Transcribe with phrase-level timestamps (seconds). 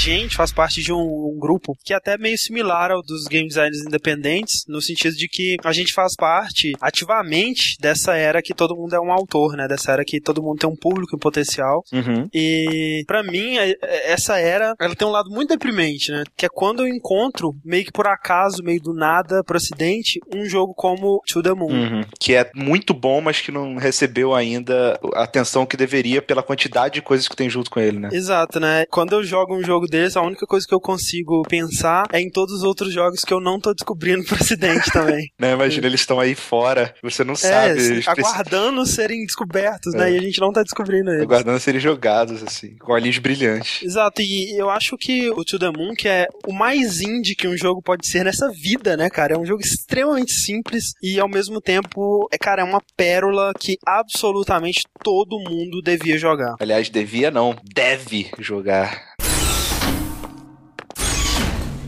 [0.00, 3.46] gente faz parte de um, um, grupo que é até meio similar ao dos game
[3.46, 8.76] designers independentes, no sentido de que a gente faz parte ativamente dessa era que todo
[8.76, 9.68] mundo é um autor, né?
[9.68, 11.82] Dessa era que todo mundo tem um público em potencial.
[11.92, 12.28] Uhum.
[12.32, 16.24] E para mim, é, é, essa era, ela tem um lado muito deprimente, né?
[16.36, 20.44] Que é quando eu encontro, meio que por acaso, meio do nada, pro acidente, um
[20.46, 21.72] jogo como To The Moon.
[21.72, 22.04] Uhum.
[22.18, 26.94] Que é muito bom, mas que não recebeu ainda a atenção que deveria pela quantidade
[26.94, 28.08] de coisas que tem junto com ele, né?
[28.12, 28.86] Exato, né?
[28.86, 32.30] Quando eu jogo um jogo desse, a única coisa que eu consigo pensar é em
[32.30, 35.30] todos os outros jogos que eu não tô descobrindo pro acidente também.
[35.38, 35.52] né?
[35.52, 38.02] Imagina, eles estão aí fora, você não é, sabe.
[38.06, 40.08] Aguardando serem descobertos, né?
[40.08, 40.10] é.
[40.10, 40.16] né?
[40.16, 41.22] E a gente não tá descobrindo eles.
[41.22, 43.82] Aguardando serem jogados, assim, com olhinhos brilhantes.
[43.82, 47.48] Exato, e eu acho que o To The Moon, que é o mais indie que
[47.48, 49.34] um jogo pode ser nessa vida, né, cara?
[49.34, 53.76] É um jogo extremamente simples e ao mesmo tempo, é, cara, é uma pérola que
[53.86, 56.54] absolutamente todo mundo devia jogar.
[56.60, 59.09] Aliás, devia não, deve jogar.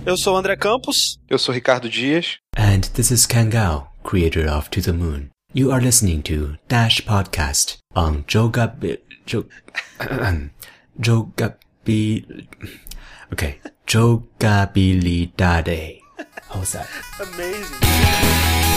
[0.04, 1.16] Eu sou o André Campos.
[1.30, 2.38] Eu sou Ricardo Dias.
[2.56, 5.30] And this is Kangao, creator of To the Moon.
[5.54, 8.98] You are listening to Dash Podcast on Jogabi...
[9.24, 9.44] Jo...
[10.98, 12.48] Jogabi...
[13.32, 13.60] Okay.
[13.86, 16.00] Jogabilidade.
[16.48, 16.88] How's that?
[17.20, 18.71] Amazing.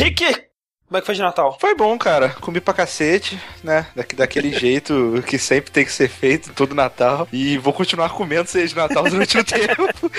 [0.00, 0.49] Rick!
[0.90, 1.56] Como é que foi de Natal?
[1.60, 2.30] Foi bom, cara.
[2.40, 3.86] Comi pra cacete, né?
[3.94, 7.28] Da, daquele jeito que sempre tem que ser feito todo Natal.
[7.32, 10.10] E vou continuar comendo ceia de Natal durante o tempo.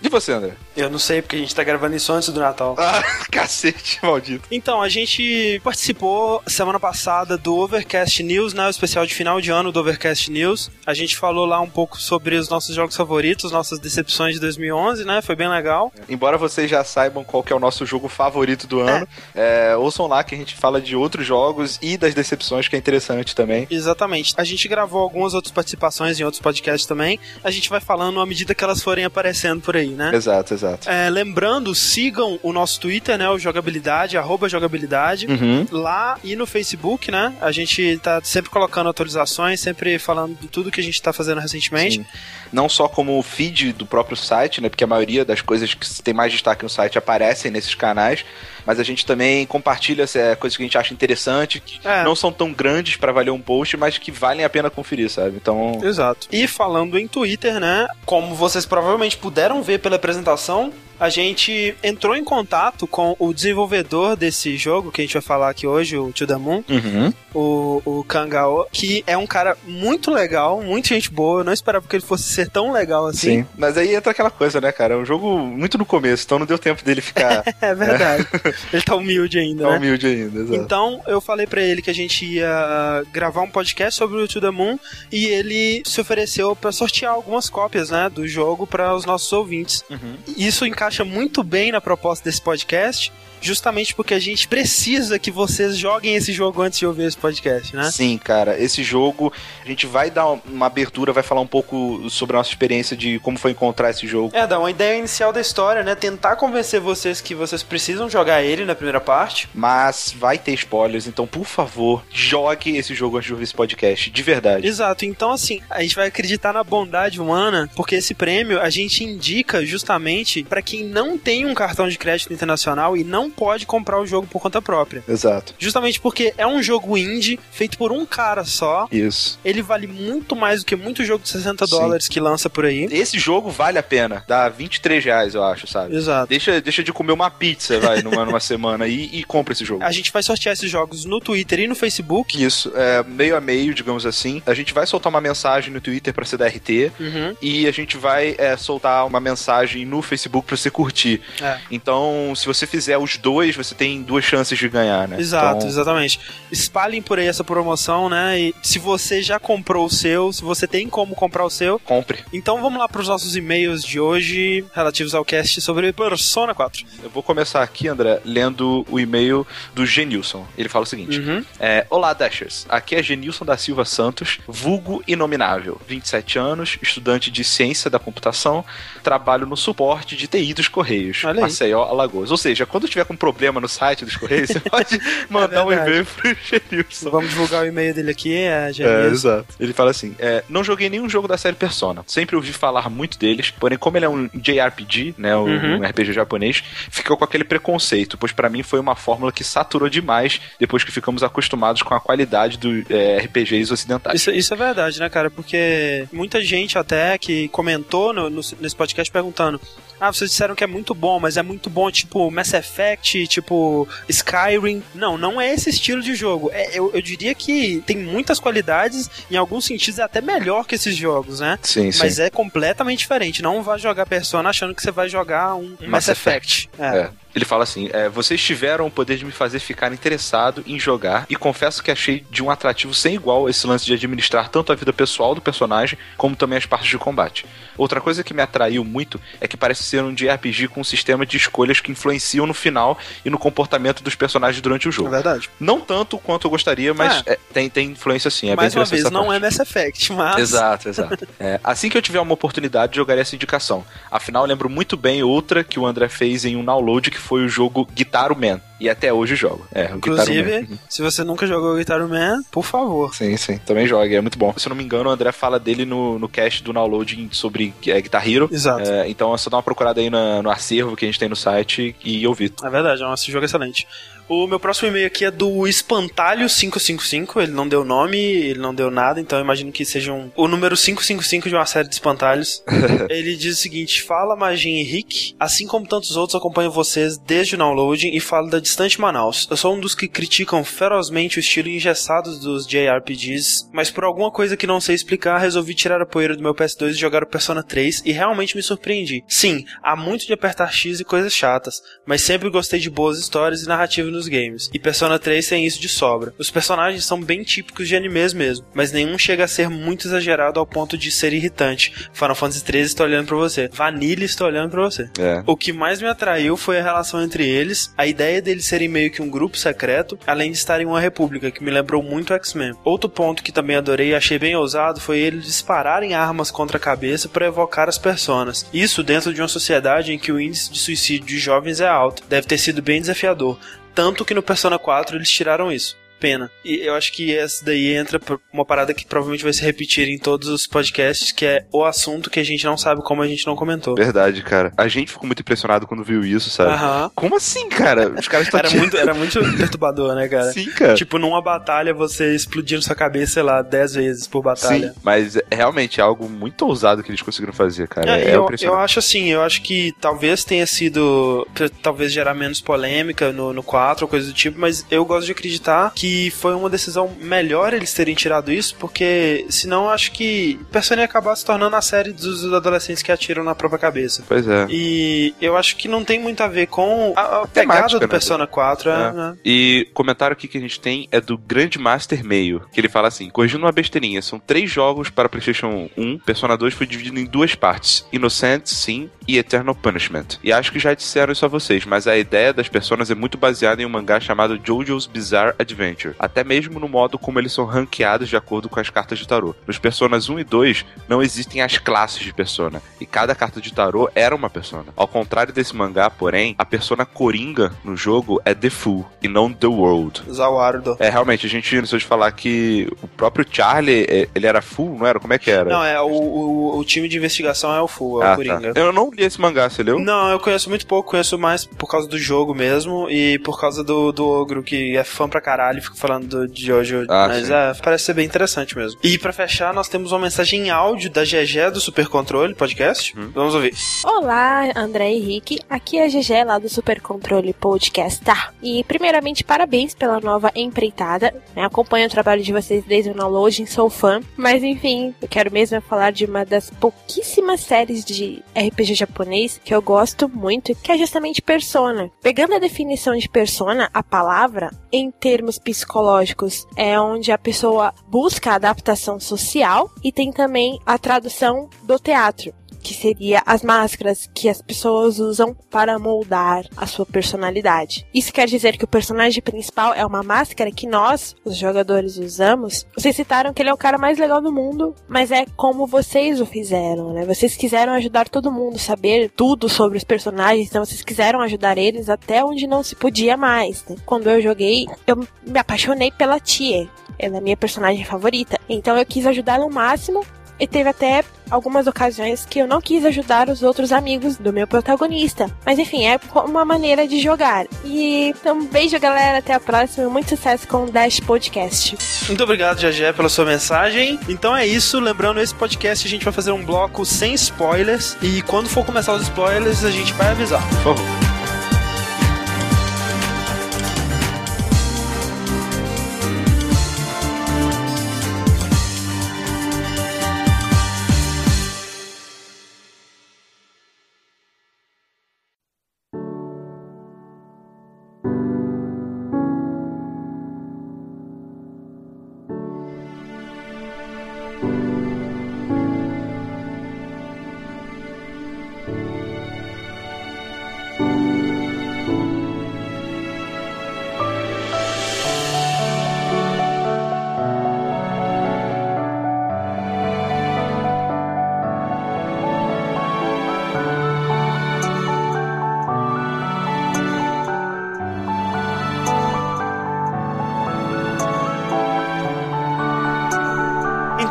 [0.00, 0.52] e você, André?
[0.74, 2.76] Eu não sei, porque a gente tá gravando isso antes do Natal.
[2.78, 4.48] Ah, cacete, maldito.
[4.50, 8.68] Então, a gente participou semana passada do Overcast News, né?
[8.68, 10.70] O especial de final de ano do Overcast News.
[10.86, 15.04] A gente falou lá um pouco sobre os nossos jogos favoritos, nossas decepções de 2011,
[15.04, 15.20] né?
[15.20, 15.92] Foi bem legal.
[16.08, 19.57] Embora vocês já saibam qual que é o nosso jogo favorito do ano, é.
[19.57, 22.76] É, é, ouçam lá que a gente fala de outros jogos e das decepções, que
[22.76, 23.66] é interessante também.
[23.70, 24.34] Exatamente.
[24.36, 27.18] A gente gravou algumas outras participações em outros podcasts também.
[27.42, 30.12] A gente vai falando à medida que elas forem aparecendo por aí, né?
[30.14, 30.88] Exato, exato.
[30.88, 33.28] É, lembrando, sigam o nosso Twitter, né?
[33.28, 35.26] O Jogabilidade, arroba Jogabilidade.
[35.26, 35.66] Uhum.
[35.70, 37.34] Lá e no Facebook, né?
[37.40, 41.40] A gente tá sempre colocando atualizações, sempre falando de tudo que a gente tá fazendo
[41.40, 41.96] recentemente.
[41.96, 42.06] Sim.
[42.52, 44.68] Não só como o feed do próprio site, né?
[44.68, 48.24] Porque a maioria das coisas que tem mais destaque no site aparecem nesses canais
[48.68, 52.04] mas a gente também compartilha é, coisas que a gente acha interessante, que é.
[52.04, 55.38] não são tão grandes para valer um post, mas que valem a pena conferir, sabe?
[55.40, 55.80] Então.
[55.82, 56.28] Exato.
[56.30, 57.86] E falando em Twitter, né?
[58.04, 64.16] Como vocês provavelmente puderam ver pela apresentação, a gente entrou em contato com o desenvolvedor
[64.16, 67.12] desse jogo, que a gente vai falar aqui hoje, o To The Moon, uhum.
[67.34, 71.40] o, o Kangao, que é um cara muito legal, muito gente boa.
[71.40, 73.42] Eu não esperava que ele fosse ser tão legal assim.
[73.42, 74.94] Sim, mas aí entra aquela coisa, né, cara?
[74.94, 77.44] É um jogo muito no começo, então não deu tempo dele ficar.
[77.60, 78.26] é verdade.
[78.32, 78.52] Né?
[78.72, 79.76] ele tá humilde ainda, tá né?
[79.76, 80.54] humilde ainda, exato.
[80.54, 84.40] Então eu falei para ele que a gente ia gravar um podcast sobre o To
[84.40, 84.78] The Moon
[85.12, 89.84] e ele se ofereceu para sortear algumas cópias, né, do jogo para os nossos ouvintes.
[89.90, 90.16] Uhum.
[90.36, 95.76] Isso encaixa muito bem na proposta desse podcast justamente porque a gente precisa que vocês
[95.76, 97.90] joguem esse jogo antes de ouvir esse podcast, né?
[97.90, 98.58] Sim, cara.
[98.60, 99.32] Esse jogo,
[99.64, 103.18] a gente vai dar uma abertura, vai falar um pouco sobre a nossa experiência de
[103.20, 104.30] como foi encontrar esse jogo.
[104.34, 105.94] É, dar uma ideia inicial da história, né?
[105.94, 109.48] Tentar convencer vocês que vocês precisam jogar ele na primeira parte.
[109.54, 114.10] Mas vai ter spoilers, então, por favor, jogue esse jogo antes de ouvir esse podcast,
[114.10, 114.66] de verdade.
[114.66, 115.04] Exato.
[115.04, 119.64] Então, assim, a gente vai acreditar na bondade humana, porque esse prêmio a gente indica
[119.64, 124.06] justamente para quem não tem um cartão de crédito internacional e não pode comprar o
[124.06, 125.02] jogo por conta própria.
[125.08, 125.54] Exato.
[125.58, 128.88] Justamente porque é um jogo indie feito por um cara só.
[128.90, 129.38] Isso.
[129.44, 131.70] Ele vale muito mais do que muito jogo de 60 Sim.
[131.70, 132.88] dólares que lança por aí.
[132.90, 134.24] Esse jogo vale a pena.
[134.26, 135.94] Dá 23 reais, eu acho, sabe?
[135.94, 136.28] Exato.
[136.28, 139.82] Deixa, deixa de comer uma pizza, vai, numa, numa semana e, e compra esse jogo.
[139.82, 142.42] A gente vai sortear esses jogos no Twitter e no Facebook.
[142.42, 144.42] Isso, é, meio a meio, digamos assim.
[144.46, 147.36] A gente vai soltar uma mensagem no Twitter pra ser da RT uhum.
[147.40, 151.20] e a gente vai é, soltar uma mensagem no Facebook pra você curtir.
[151.40, 151.58] É.
[151.70, 155.20] Então, se você fizer os dois, você tem duas chances de ganhar, né?
[155.20, 155.68] Exato, então...
[155.68, 156.20] exatamente.
[156.50, 158.40] Espalhem por aí essa promoção, né?
[158.40, 162.24] E se você já comprou o seu, se você tem como comprar o seu, compre.
[162.32, 166.84] Então vamos lá para os nossos e-mails de hoje relativos ao cast sobre Persona 4.
[167.02, 170.46] Eu vou começar aqui, André, lendo o e-mail do Genilson.
[170.56, 171.44] Ele fala o seguinte: uhum.
[171.58, 172.66] é, Olá, Dashers.
[172.68, 178.64] Aqui é Genilson da Silva Santos, vulgo inominável, 27 anos, estudante de ciência da computação,
[179.02, 182.30] trabalho no suporte de TI dos Correios, Maceió, Alagoas.
[182.30, 185.00] Ou seja, quando eu estiver com problema no site dos Correios, você pode
[185.30, 187.10] mandar é um e-mail pro Gerilson.
[187.10, 189.46] Vamos divulgar o e-mail dele aqui, é, é exato.
[189.58, 192.04] Ele fala assim: é, não joguei nenhum jogo da série Persona.
[192.06, 195.34] Sempre ouvi falar muito deles, porém, como ele é um JRPG, né?
[195.34, 195.78] Um, uhum.
[195.78, 199.88] um RPG japonês, ficou com aquele preconceito, pois para mim foi uma fórmula que saturou
[199.88, 204.20] demais depois que ficamos acostumados com a qualidade dos é, RPGs ocidentais.
[204.20, 205.30] Isso, isso, é verdade, né, cara?
[205.30, 209.60] Porque muita gente até que comentou no, no, nesse podcast perguntando:
[210.00, 213.88] ah, vocês disseram que é muito bom, mas é muito bom tipo Mass Effect, tipo
[214.08, 214.82] Skyrim.
[214.94, 216.50] Não, não é esse estilo de jogo.
[216.52, 220.74] É, eu, eu diria que tem muitas qualidades, em alguns sentidos é até melhor que
[220.74, 221.58] esses jogos, né?
[221.62, 221.98] Sim, sim.
[221.98, 223.42] Mas é completamente diferente.
[223.42, 226.68] Não vá jogar Persona achando que você vai jogar um, um Mass, Mass, Effect.
[226.68, 226.70] Effect.
[226.78, 226.98] É.
[226.98, 227.10] é.
[227.34, 231.26] Ele fala assim: é, vocês tiveram o poder de me fazer ficar interessado em jogar
[231.28, 234.74] e confesso que achei de um atrativo sem igual esse lance de administrar tanto a
[234.74, 237.46] vida pessoal do personagem como também as partes de combate.
[237.76, 241.24] Outra coisa que me atraiu muito é que parece ser um JRPG com um sistema
[241.24, 245.08] de escolhas que influenciam no final e no comportamento dos personagens durante o jogo.
[245.08, 245.48] É verdade.
[245.60, 247.32] Não tanto quanto eu gostaria, mas é.
[247.32, 248.50] É, tem, tem influência sim.
[248.50, 250.38] É Mais uma vez, não é Mass Effect, mas.
[250.38, 251.28] Exato, exato.
[251.40, 253.84] É, assim que eu tiver uma oportunidade, jogarei essa indicação.
[254.10, 257.48] Afinal, lembro muito bem outra que o André fez em um download que foi o
[257.48, 258.58] jogo Guitar Man.
[258.80, 259.66] E até hoje jogo.
[259.74, 263.14] É, Inclusive, se você nunca jogou Guitar Man, por favor.
[263.14, 263.58] Sim, sim.
[263.58, 264.54] Também jogue, é muito bom.
[264.56, 267.74] Se eu não me engano, o André fala dele no, no cast do download sobre
[267.86, 268.48] é, Guitar Hero.
[268.50, 268.88] Exato.
[268.88, 271.28] É, então é só dar uma procurada aí no, no acervo que a gente tem
[271.28, 272.52] no site e ouvir.
[272.64, 273.86] É verdade, é um jogo excelente.
[274.28, 277.42] O meu próximo e-mail aqui é do Espantalho555.
[277.42, 280.46] Ele não deu nome, ele não deu nada, então eu imagino que seja um, o
[280.46, 282.62] número 555 de uma série de espantalhos.
[283.08, 285.34] ele diz o seguinte: Fala, Magin e Rick.
[285.40, 289.48] Assim como tantos outros, acompanho vocês desde o downloading e falo da distante Manaus.
[289.50, 294.30] Eu sou um dos que criticam ferozmente o estilo engessado dos JRPGs, mas por alguma
[294.30, 297.26] coisa que não sei explicar, resolvi tirar a poeira do meu PS2 e jogar o
[297.26, 299.24] Persona 3 e realmente me surpreendi.
[299.26, 303.62] Sim, há muito de apertar X e coisas chatas, mas sempre gostei de boas histórias
[303.62, 304.68] e narrativa nos games.
[304.74, 306.34] E Persona 3 tem isso de sobra.
[306.38, 310.58] Os personagens são bem típicos de animes mesmo, mas nenhum chega a ser muito exagerado
[310.60, 312.08] ao ponto de ser irritante.
[312.12, 313.68] Final Fantasy 13 está olhando para você.
[313.72, 315.08] Vanilla está olhando para você.
[315.18, 315.42] É.
[315.46, 319.10] O que mais me atraiu foi a relação entre eles, a ideia deles serem meio
[319.10, 322.72] que um grupo secreto, além de estarem em uma república, que me lembrou muito X-Men.
[322.84, 326.80] Outro ponto que também adorei e achei bem ousado foi eles dispararem armas contra a
[326.80, 328.66] cabeça para evocar as personas.
[328.72, 332.22] Isso dentro de uma sociedade em que o índice de suicídio de jovens é alto.
[332.28, 333.58] Deve ter sido bem desafiador.
[333.98, 336.50] Tanto que no Persona 4 eles tiraram isso pena.
[336.64, 338.20] E eu acho que essa daí entra
[338.52, 342.30] uma parada que provavelmente vai se repetir em todos os podcasts, que é o assunto
[342.30, 343.94] que a gente não sabe como a gente não comentou.
[343.94, 344.72] Verdade, cara.
[344.76, 346.72] A gente ficou muito impressionado quando viu isso, sabe?
[347.14, 348.08] Como assim, cara?
[348.18, 350.52] Os caras estão era, muito, era muito perturbador, né, cara?
[350.52, 350.94] Sim, cara.
[350.94, 354.88] Tipo, numa batalha você explodindo sua cabeça, sei lá, 10 vezes por batalha.
[354.88, 358.18] Sim, mas é realmente é algo muito ousado que eles conseguiram fazer, cara.
[358.18, 361.46] É, é eu, eu acho assim, eu acho que talvez tenha sido.
[361.82, 365.32] Talvez gerar menos polêmica no, no 4 ou coisa do tipo, mas eu gosto de
[365.32, 370.58] acreditar que que foi uma decisão melhor eles terem tirado isso, porque senão acho que
[370.72, 374.24] Persona ia acabar se tornando a série dos adolescentes que atiram na própria cabeça.
[374.26, 374.66] Pois é.
[374.70, 378.06] E eu acho que não tem muito a ver com a, a pegada do né?
[378.06, 378.90] Persona 4.
[378.90, 379.12] É, é.
[379.12, 379.36] Né?
[379.44, 383.08] E comentário aqui que a gente tem é do Grande Master Meio, que ele fala
[383.08, 386.18] assim: corrigindo uma besteirinha, são três jogos para PlayStation 1.
[386.20, 390.38] Persona 2 foi dividido em duas partes: Innocent, sim, e Eternal Punishment.
[390.42, 393.36] E acho que já disseram isso a vocês, mas a ideia das personas é muito
[393.36, 397.64] baseada em um mangá chamado JoJo's Bizarre Adventure até mesmo no modo como eles são
[397.64, 399.54] ranqueados de acordo com as cartas de tarô.
[399.66, 403.72] Nos Personas 1 e 2 não existem as classes de persona, e cada carta de
[403.72, 404.86] tarô era uma persona.
[404.96, 409.52] Ao contrário desse mangá, porém, a persona coringa no jogo é The Fool e não
[409.52, 410.22] The World.
[410.30, 410.96] Zawardo.
[410.98, 414.98] É, realmente, a gente não de falar que o próprio Charlie, é, ele era Fool,
[414.98, 415.18] não era?
[415.18, 415.70] Como é que era?
[415.70, 418.36] Não, é, o, o, o time de investigação é o Fool, é ah, o tá.
[418.36, 418.74] Coringa.
[418.74, 418.80] Tá.
[418.80, 419.98] Eu não li esse mangá, você leu?
[419.98, 423.82] Não, eu conheço muito pouco, conheço mais por causa do jogo mesmo e por causa
[423.82, 427.72] do, do Ogro, que é fã pra caralho fico falando do Jojo, ah, mas é,
[427.82, 429.00] parece ser bem interessante mesmo.
[429.02, 433.18] E para fechar, nós temos uma mensagem em áudio da GG do Super Controle Podcast.
[433.18, 433.30] Hum.
[433.34, 433.74] Vamos ouvir.
[434.04, 435.60] Olá, André e Rick.
[435.68, 438.22] Aqui é a GG lá do Super Controle Podcast.
[438.22, 438.52] Tá.
[438.62, 441.34] E primeiramente, parabéns pela nova empreitada.
[441.54, 441.64] Né?
[441.64, 444.20] Acompanho o trabalho de vocês desde o downloading, sou fã.
[444.36, 449.74] Mas enfim, eu quero mesmo falar de uma das pouquíssimas séries de RPG japonês que
[449.74, 452.10] eu gosto muito, que é justamente Persona.
[452.22, 458.50] Pegando a definição de Persona, a palavra, em termos psicológicos, é onde a pessoa busca
[458.50, 462.57] a adaptação social e tem também a tradução do teatro
[462.88, 468.06] que seria as máscaras que as pessoas usam para moldar a sua personalidade.
[468.14, 472.86] Isso quer dizer que o personagem principal é uma máscara que nós, os jogadores, usamos.
[472.96, 476.40] Vocês citaram que ele é o cara mais legal do mundo, mas é como vocês
[476.40, 477.26] o fizeram, né?
[477.26, 481.76] Vocês quiseram ajudar todo mundo a saber tudo sobre os personagens, então vocês quiseram ajudar
[481.76, 483.84] eles até onde não se podia mais.
[483.84, 483.96] Né?
[484.06, 486.88] Quando eu joguei, eu me apaixonei pela Tia.
[487.18, 488.58] Ela é minha personagem favorita.
[488.66, 490.24] Então eu quis ajudá-la ao máximo
[490.58, 494.66] e teve até algumas ocasiões que eu não quis ajudar os outros amigos do meu
[494.66, 495.50] protagonista.
[495.64, 497.66] Mas enfim, é uma maneira de jogar.
[497.84, 499.38] E então, beijo, galera.
[499.38, 500.08] Até a próxima.
[500.08, 501.96] Muito sucesso com o Dash Podcast.
[502.26, 504.18] Muito obrigado, Jajé, pela sua mensagem.
[504.28, 504.98] Então é isso.
[504.98, 508.16] Lembrando, esse podcast a gente vai fazer um bloco sem spoilers.
[508.22, 510.66] E quando for começar os spoilers, a gente vai avisar.
[510.68, 511.37] Por favor.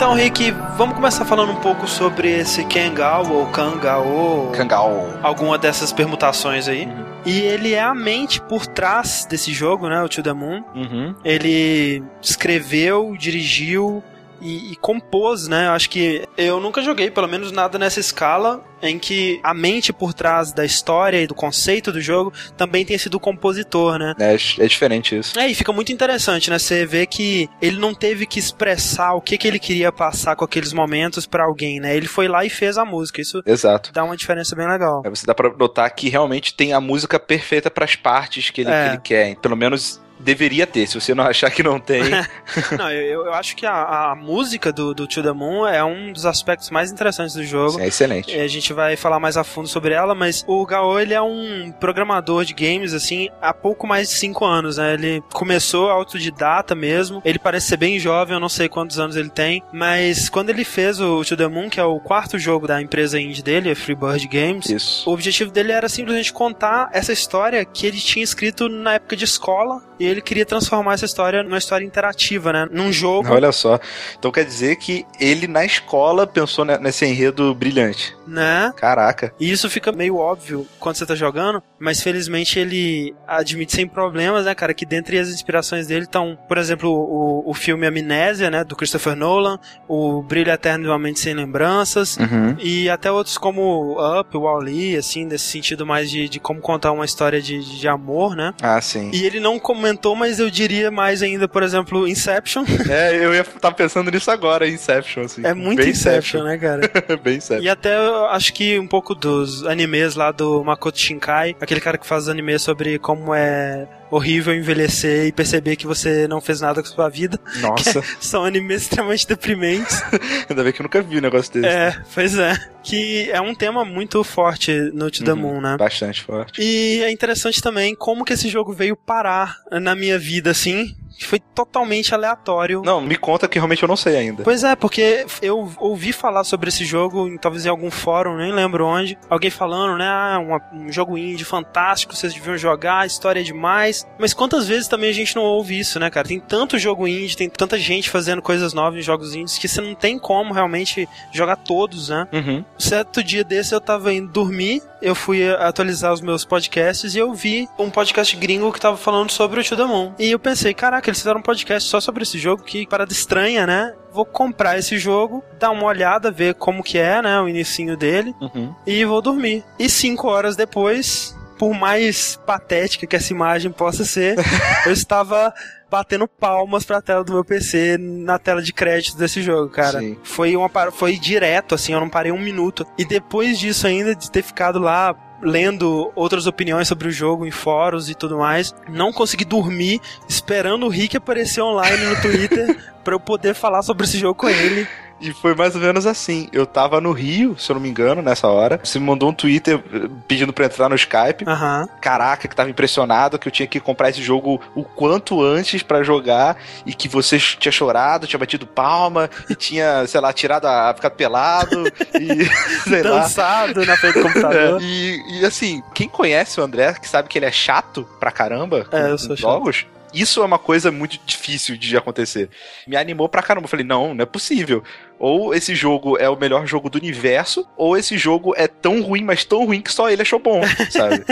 [0.07, 4.53] Então, Rick, vamos começar falando um pouco sobre esse Kangao ou Kangao.
[4.53, 5.19] Kangao.
[5.21, 6.85] Alguma dessas permutações aí.
[6.85, 7.05] Uhum.
[7.25, 10.01] E ele é a mente por trás desse jogo, né?
[10.01, 10.63] O To The Moon.
[10.73, 11.13] Uhum.
[11.25, 14.01] Ele escreveu, dirigiu,
[14.41, 15.69] e, e, compôs, né?
[15.69, 20.13] Acho que eu nunca joguei, pelo menos nada nessa escala, em que a mente por
[20.13, 24.13] trás da história e do conceito do jogo também tem sido o compositor, né?
[24.19, 25.37] É, é diferente isso.
[25.39, 26.59] É, e fica muito interessante, né?
[26.59, 30.45] Você vê que ele não teve que expressar o que, que ele queria passar com
[30.45, 31.95] aqueles momentos para alguém, né?
[31.95, 33.21] Ele foi lá e fez a música.
[33.21, 33.91] Isso Exato.
[33.91, 35.01] dá uma diferença bem legal.
[35.05, 38.61] É, você dá pra notar que realmente tem a música perfeita para as partes que
[38.61, 38.83] ele, é.
[38.83, 39.35] que ele quer.
[39.37, 42.03] Pelo menos deveria ter, se você não achar que não tem.
[42.77, 46.11] não, eu, eu acho que a, a, música do, do To The Moon é um
[46.11, 47.73] dos aspectos mais interessantes do jogo.
[47.73, 48.39] Sim, é excelente.
[48.39, 51.71] A gente vai falar mais a fundo sobre ela, mas o Gao, ele é um
[51.79, 54.93] programador de games, assim, há pouco mais de 5 anos, né?
[54.93, 59.29] Ele começou autodidata mesmo, ele parece ser bem jovem, eu não sei quantos anos ele
[59.29, 62.81] tem, mas quando ele fez o To The Moon, que é o quarto jogo da
[62.81, 65.09] empresa indie dele, a Freebird Games, Isso.
[65.09, 69.25] o objetivo dele era simplesmente contar essa história que ele tinha escrito na época de
[69.25, 72.67] escola, e ele queria transformar essa história numa história interativa, né?
[72.71, 73.31] Num jogo.
[73.31, 73.79] Olha só.
[74.17, 78.15] Então quer dizer que ele na escola pensou nesse enredo brilhante.
[78.27, 78.73] Né?
[78.75, 79.33] Caraca.
[79.39, 84.45] E isso fica meio óbvio quando você tá jogando, mas felizmente ele admite sem problemas,
[84.45, 88.63] né, cara, que dentre as inspirações dele estão, por exemplo, o, o filme Amnésia, né,
[88.63, 92.55] do Christopher Nolan, o Brilho Eterno de uma Mente Sem Lembranças, uhum.
[92.59, 97.05] e até outros como Up, Wall-E, assim, nesse sentido mais de, de como contar uma
[97.05, 98.53] história de, de amor, né?
[98.61, 99.09] Ah, sim.
[99.13, 102.65] E ele não comentou, mas eu diria mais ainda, por exemplo, Inception.
[102.89, 105.45] É, eu ia estar tá pensando nisso agora, Inception, assim.
[105.45, 106.91] É muito Inception, Inception, né, cara?
[107.23, 107.63] Bem Inception.
[107.63, 107.95] E até
[108.29, 112.57] acho que um pouco dos animes lá do Makoto Shinkai, aquele cara que faz anime
[112.57, 117.39] sobre como é horrível envelhecer e perceber que você não fez nada com sua vida.
[117.57, 118.01] Nossa.
[118.19, 120.01] São animes extremamente deprimentes.
[120.49, 121.67] Ainda bem que eu nunca vi um negócio desse.
[121.67, 122.55] É, pois é.
[122.83, 125.77] Que é um tema muito forte no To The uhum, Moon, né?
[125.77, 126.61] Bastante forte.
[126.61, 131.39] E é interessante também como que esse jogo veio parar na minha vida, assim foi
[131.39, 132.81] totalmente aleatório.
[132.83, 134.43] Não, me conta que realmente eu não sei ainda.
[134.43, 138.85] Pois é, porque eu ouvi falar sobre esse jogo, talvez em algum fórum, nem lembro
[138.85, 140.39] onde, alguém falando, né, ah,
[140.73, 144.05] um, um jogo indie fantástico, vocês deviam jogar, história é demais.
[144.19, 146.27] Mas quantas vezes também a gente não ouve isso, né, cara?
[146.27, 149.81] Tem tanto jogo indie, tem tanta gente fazendo coisas novas em jogos indies que você
[149.81, 152.27] não tem como realmente jogar todos, né?
[152.31, 152.63] Uhum.
[152.77, 157.33] Certo dia desse eu tava indo dormir, eu fui atualizar os meus podcasts e eu
[157.33, 160.13] vi um podcast gringo que tava falando sobre o To The Moon.
[160.17, 163.65] E eu pensei, caraca, eles fizeram um podcast só sobre esse jogo, que parada estranha,
[163.65, 163.93] né?
[164.11, 167.39] Vou comprar esse jogo, dar uma olhada, ver como que é, né?
[167.39, 168.35] O inicinho dele.
[168.41, 168.73] Uhum.
[168.85, 169.63] E vou dormir.
[169.77, 174.35] E cinco horas depois, por mais patética que essa imagem possa ser,
[174.85, 175.53] eu estava
[175.89, 179.99] batendo palmas pra tela do meu PC na tela de créditos desse jogo, cara.
[179.99, 180.17] Sim.
[180.23, 182.85] Foi uma foi direto assim, eu não parei um minuto.
[182.97, 187.51] E depois disso ainda de ter ficado lá lendo outras opiniões sobre o jogo em
[187.51, 193.13] fóruns e tudo mais, não consegui dormir esperando o Rick aparecer online no Twitter para
[193.13, 194.87] eu poder falar sobre esse jogo com ele.
[195.19, 196.47] E foi mais ou menos assim.
[196.51, 198.79] Eu tava no Rio, se eu não me engano, nessa hora.
[198.83, 201.43] Você me mandou um Twitter eh, pedindo pra entrar no Skype.
[201.45, 201.87] Uhum.
[202.01, 206.03] Caraca, que tava impressionado que eu tinha que comprar esse jogo o quanto antes para
[206.03, 210.93] jogar e que você tinha chorado, tinha batido palma e tinha, sei lá, tirado a.
[210.93, 211.85] ficado pelado
[212.19, 212.45] e.
[212.87, 213.85] sei Dançado lá.
[213.85, 214.57] na frente do computador.
[214.57, 218.31] É, e, e assim, quem conhece o André, que sabe que ele é chato pra
[218.31, 222.49] caramba é, eu sou jogos, chato isso é uma coisa muito difícil de acontecer.
[222.87, 223.65] Me animou pra caramba.
[223.65, 224.83] Eu falei, não, não é possível.
[225.19, 229.23] Ou esse jogo é o melhor jogo do universo, ou esse jogo é tão ruim,
[229.23, 231.23] mas tão ruim que só ele achou bom, sabe?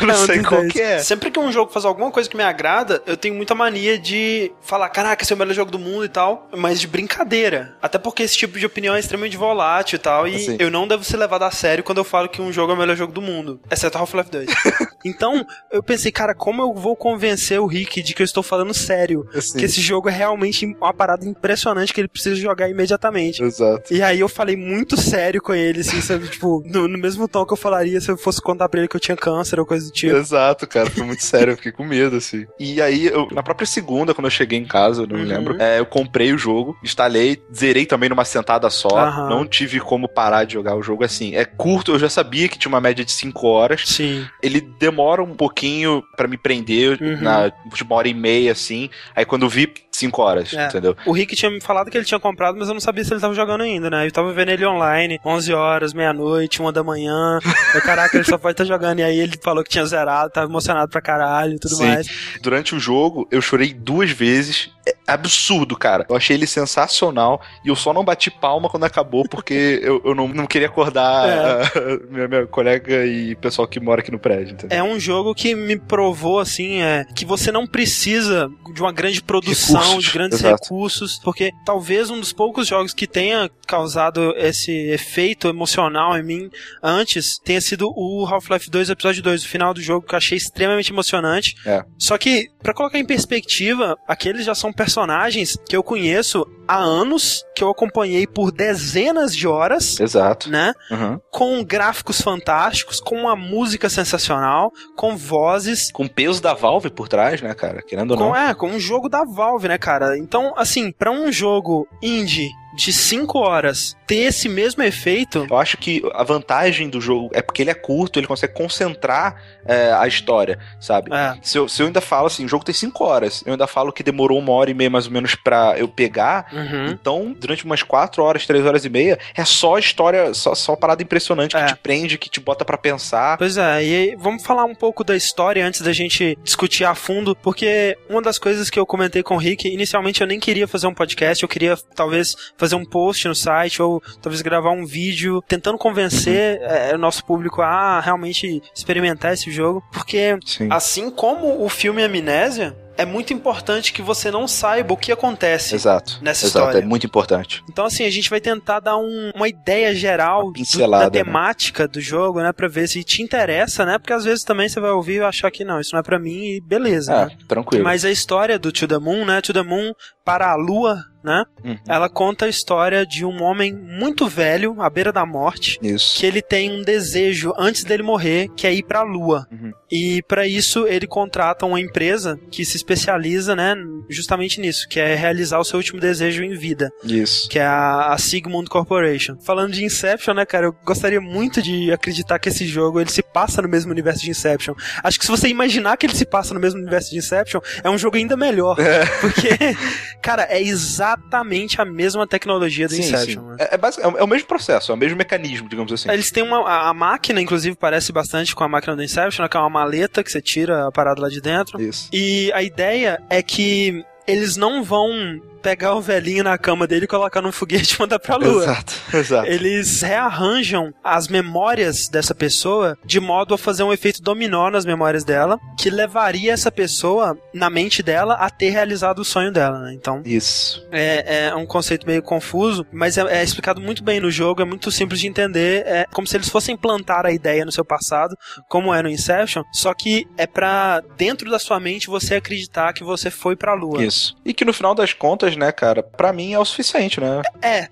[0.00, 0.98] não, não sei qual que é.
[1.00, 4.52] Sempre que um jogo faz alguma coisa que me agrada, eu tenho muita mania de
[4.60, 7.76] falar, caraca, esse é o melhor jogo do mundo e tal, mas de brincadeira.
[7.82, 10.56] Até porque esse tipo de opinião é extremamente volátil e tal, e assim.
[10.58, 12.78] eu não devo ser levado a sério quando eu falo que um jogo é o
[12.78, 14.48] melhor jogo do mundo, exceto Half-Life 2.
[15.04, 18.72] então, eu pensei, cara, como eu vou convencer o Rick de que eu estou falando
[18.72, 19.28] sério?
[19.34, 19.58] Assim.
[19.58, 23.42] Que esse jogo é realmente uma parada impressionante que ele precisa jogar imediatamente Exatamente.
[23.42, 23.92] Exato.
[23.92, 26.28] E aí eu falei muito sério com ele, assim, sabe?
[26.28, 28.96] tipo, no, no, mesmo tom que eu falaria se eu fosse contar pra ele que
[28.96, 30.16] eu tinha câncer ou coisa do tipo.
[30.16, 30.90] Exato, cara.
[30.90, 32.46] Foi muito sério, eu fiquei com medo, assim.
[32.58, 35.22] E aí, eu, na própria segunda, quando eu cheguei em casa, eu não uhum.
[35.22, 38.88] me lembro, é, eu comprei o jogo, instalei, zerei também numa sentada só.
[38.88, 39.28] Uhum.
[39.28, 41.34] Não tive como parar de jogar o jogo assim.
[41.34, 43.82] É curto, eu já sabia que tinha uma média de 5 horas.
[43.86, 44.26] Sim.
[44.42, 47.20] Ele demora um pouquinho para me prender, uhum.
[47.20, 48.88] na, de uma hora e meia, assim.
[49.14, 50.66] Aí quando vi, 5 horas, é.
[50.66, 50.96] entendeu?
[51.06, 53.20] O Rick tinha me falado que ele tinha comprado, mas eu não sabia se ele
[53.20, 54.06] tava jogando ainda, né?
[54.06, 57.38] Eu tava vendo ele online, 11 horas, meia-noite, 1 da manhã.
[57.74, 58.98] Eu, caraca, ele só pode estar tá jogando.
[58.98, 61.86] E aí ele falou que tinha zerado, tava emocionado pra caralho e tudo Sim.
[61.86, 62.08] mais.
[62.42, 64.70] Durante o jogo, eu chorei duas vezes.
[64.86, 66.06] É absurdo, cara.
[66.08, 70.14] Eu achei ele sensacional e eu só não bati palma quando acabou porque eu, eu
[70.14, 71.32] não, não queria acordar é.
[71.32, 74.54] a, minha, minha colega e pessoal que mora aqui no prédio.
[74.54, 74.76] Entendeu?
[74.76, 79.22] É um jogo que me provou, assim, é, que você não precisa de uma grande
[79.22, 80.62] produção, recursos, de grandes exato.
[80.62, 86.50] recursos, porque talvez um dos poucos jogos que tenha causado esse efeito emocional em mim
[86.82, 90.36] antes tenha sido o Half-Life 2 Episódio 2, o final do jogo que eu achei
[90.36, 91.54] extremamente emocionante.
[91.66, 91.84] É.
[91.98, 97.44] Só que, para colocar em perspectiva, aqueles já são personagens que eu conheço há anos,
[97.56, 99.98] que eu acompanhei por dezenas de horas.
[99.98, 100.48] Exato.
[100.48, 100.72] Né?
[100.90, 101.18] Uhum.
[101.30, 105.90] Com gráficos fantásticos, com uma música sensacional, com vozes.
[105.90, 107.82] Com peso da Valve por trás, né, cara?
[107.82, 108.36] Querendo ou não.
[108.36, 110.16] É, com um jogo da Valve, né, cara?
[110.16, 115.46] Então, assim, para um jogo indie de 5 horas ter esse mesmo efeito.
[115.48, 119.36] Eu acho que a vantagem do jogo é porque ele é curto, ele consegue concentrar
[119.64, 121.12] é, a história, sabe?
[121.14, 121.34] É.
[121.42, 123.92] Se, eu, se eu ainda falo assim, o jogo tem 5 horas, eu ainda falo
[123.92, 126.86] que demorou uma hora e meia mais ou menos pra eu pegar, uhum.
[126.86, 131.02] então durante umas 4 horas, 3 horas e meia, é só história, só, só parada
[131.02, 131.66] impressionante que é.
[131.66, 133.38] te prende, que te bota para pensar.
[133.38, 136.94] Pois é, e aí, vamos falar um pouco da história antes da gente discutir a
[136.94, 140.66] fundo, porque uma das coisas que eu comentei com o Rick, inicialmente eu nem queria
[140.66, 144.84] fazer um podcast, eu queria talvez fazer um post no site ou talvez gravar um
[144.84, 146.66] vídeo tentando convencer uhum.
[146.66, 150.68] é, o nosso público a realmente experimentar esse jogo, porque Sim.
[150.70, 155.74] assim como o filme Amnésia, é muito importante que você não saiba o que acontece
[155.74, 156.18] Exato.
[156.20, 156.84] nessa Exato, história.
[156.84, 157.64] É muito importante.
[157.66, 161.10] Então, assim, a gente vai tentar dar um, uma ideia geral uma da né?
[161.10, 161.88] temática né?
[161.88, 162.52] do jogo, né?
[162.52, 163.96] Pra ver se te interessa, né?
[163.96, 166.18] Porque às vezes também você vai ouvir e achar que não, isso não é pra
[166.18, 167.10] mim e beleza.
[167.10, 167.36] É, né?
[167.48, 167.84] tranquilo.
[167.84, 169.40] Mas a história do To The Moon, né?
[169.40, 169.94] To The Moon
[170.30, 171.44] para a Lua, né?
[171.64, 171.76] Uhum.
[171.88, 176.18] Ela conta a história de um homem muito velho, à beira da morte, isso.
[176.18, 179.46] que ele tem um desejo antes dele morrer, que é ir para a Lua.
[179.50, 179.72] Uhum.
[179.90, 183.74] E para isso ele contrata uma empresa que se especializa, né,
[184.08, 186.90] justamente nisso, que é realizar o seu último desejo em vida.
[187.04, 187.48] Isso.
[187.48, 189.36] Que é a, a Sigmund Corporation.
[189.40, 193.22] Falando de Inception, né, cara, eu gostaria muito de acreditar que esse jogo ele se
[193.22, 194.74] passa no mesmo universo de Inception.
[195.02, 197.90] Acho que se você imaginar que ele se passa no mesmo universo de Inception, é
[197.90, 199.04] um jogo ainda melhor, é.
[199.20, 199.48] porque
[200.20, 203.42] cara, é exatamente a mesma tecnologia do sim, Inception.
[203.42, 203.48] Sim.
[203.50, 203.56] Né?
[203.58, 206.10] É, é, é, o mesmo processo, é o mesmo mecanismo, digamos assim.
[206.10, 206.68] Eles têm uma.
[206.68, 209.70] A, a máquina, inclusive, parece bastante com a máquina do Inception, né, que é uma
[209.70, 211.80] maleta que você tira a parada lá de dentro.
[211.80, 212.08] Isso.
[212.12, 217.08] E a ideia é que eles não vão pegar o velhinho na cama dele e
[217.08, 218.62] colocar num foguete e mandar pra lua.
[218.62, 219.48] Exato, exato.
[219.48, 225.24] Eles rearranjam as memórias dessa pessoa de modo a fazer um efeito dominó nas memórias
[225.24, 229.92] dela, que levaria essa pessoa, na mente dela, a ter realizado o sonho dela, né?
[229.94, 230.22] Então.
[230.24, 230.86] Isso.
[230.90, 234.64] É, é um conceito meio confuso, mas é, é, explicado muito bem no jogo, é
[234.64, 235.86] muito simples de entender.
[235.86, 238.36] É como se eles fossem plantar a ideia no seu passado,
[238.68, 243.04] como é no Inception, só que é pra dentro da sua mente você acreditar que
[243.04, 244.04] você foi pra lua.
[244.04, 244.36] Isso.
[244.44, 247.42] E que no final das contas, né, cara, para mim é o suficiente, né?
[247.62, 247.88] É,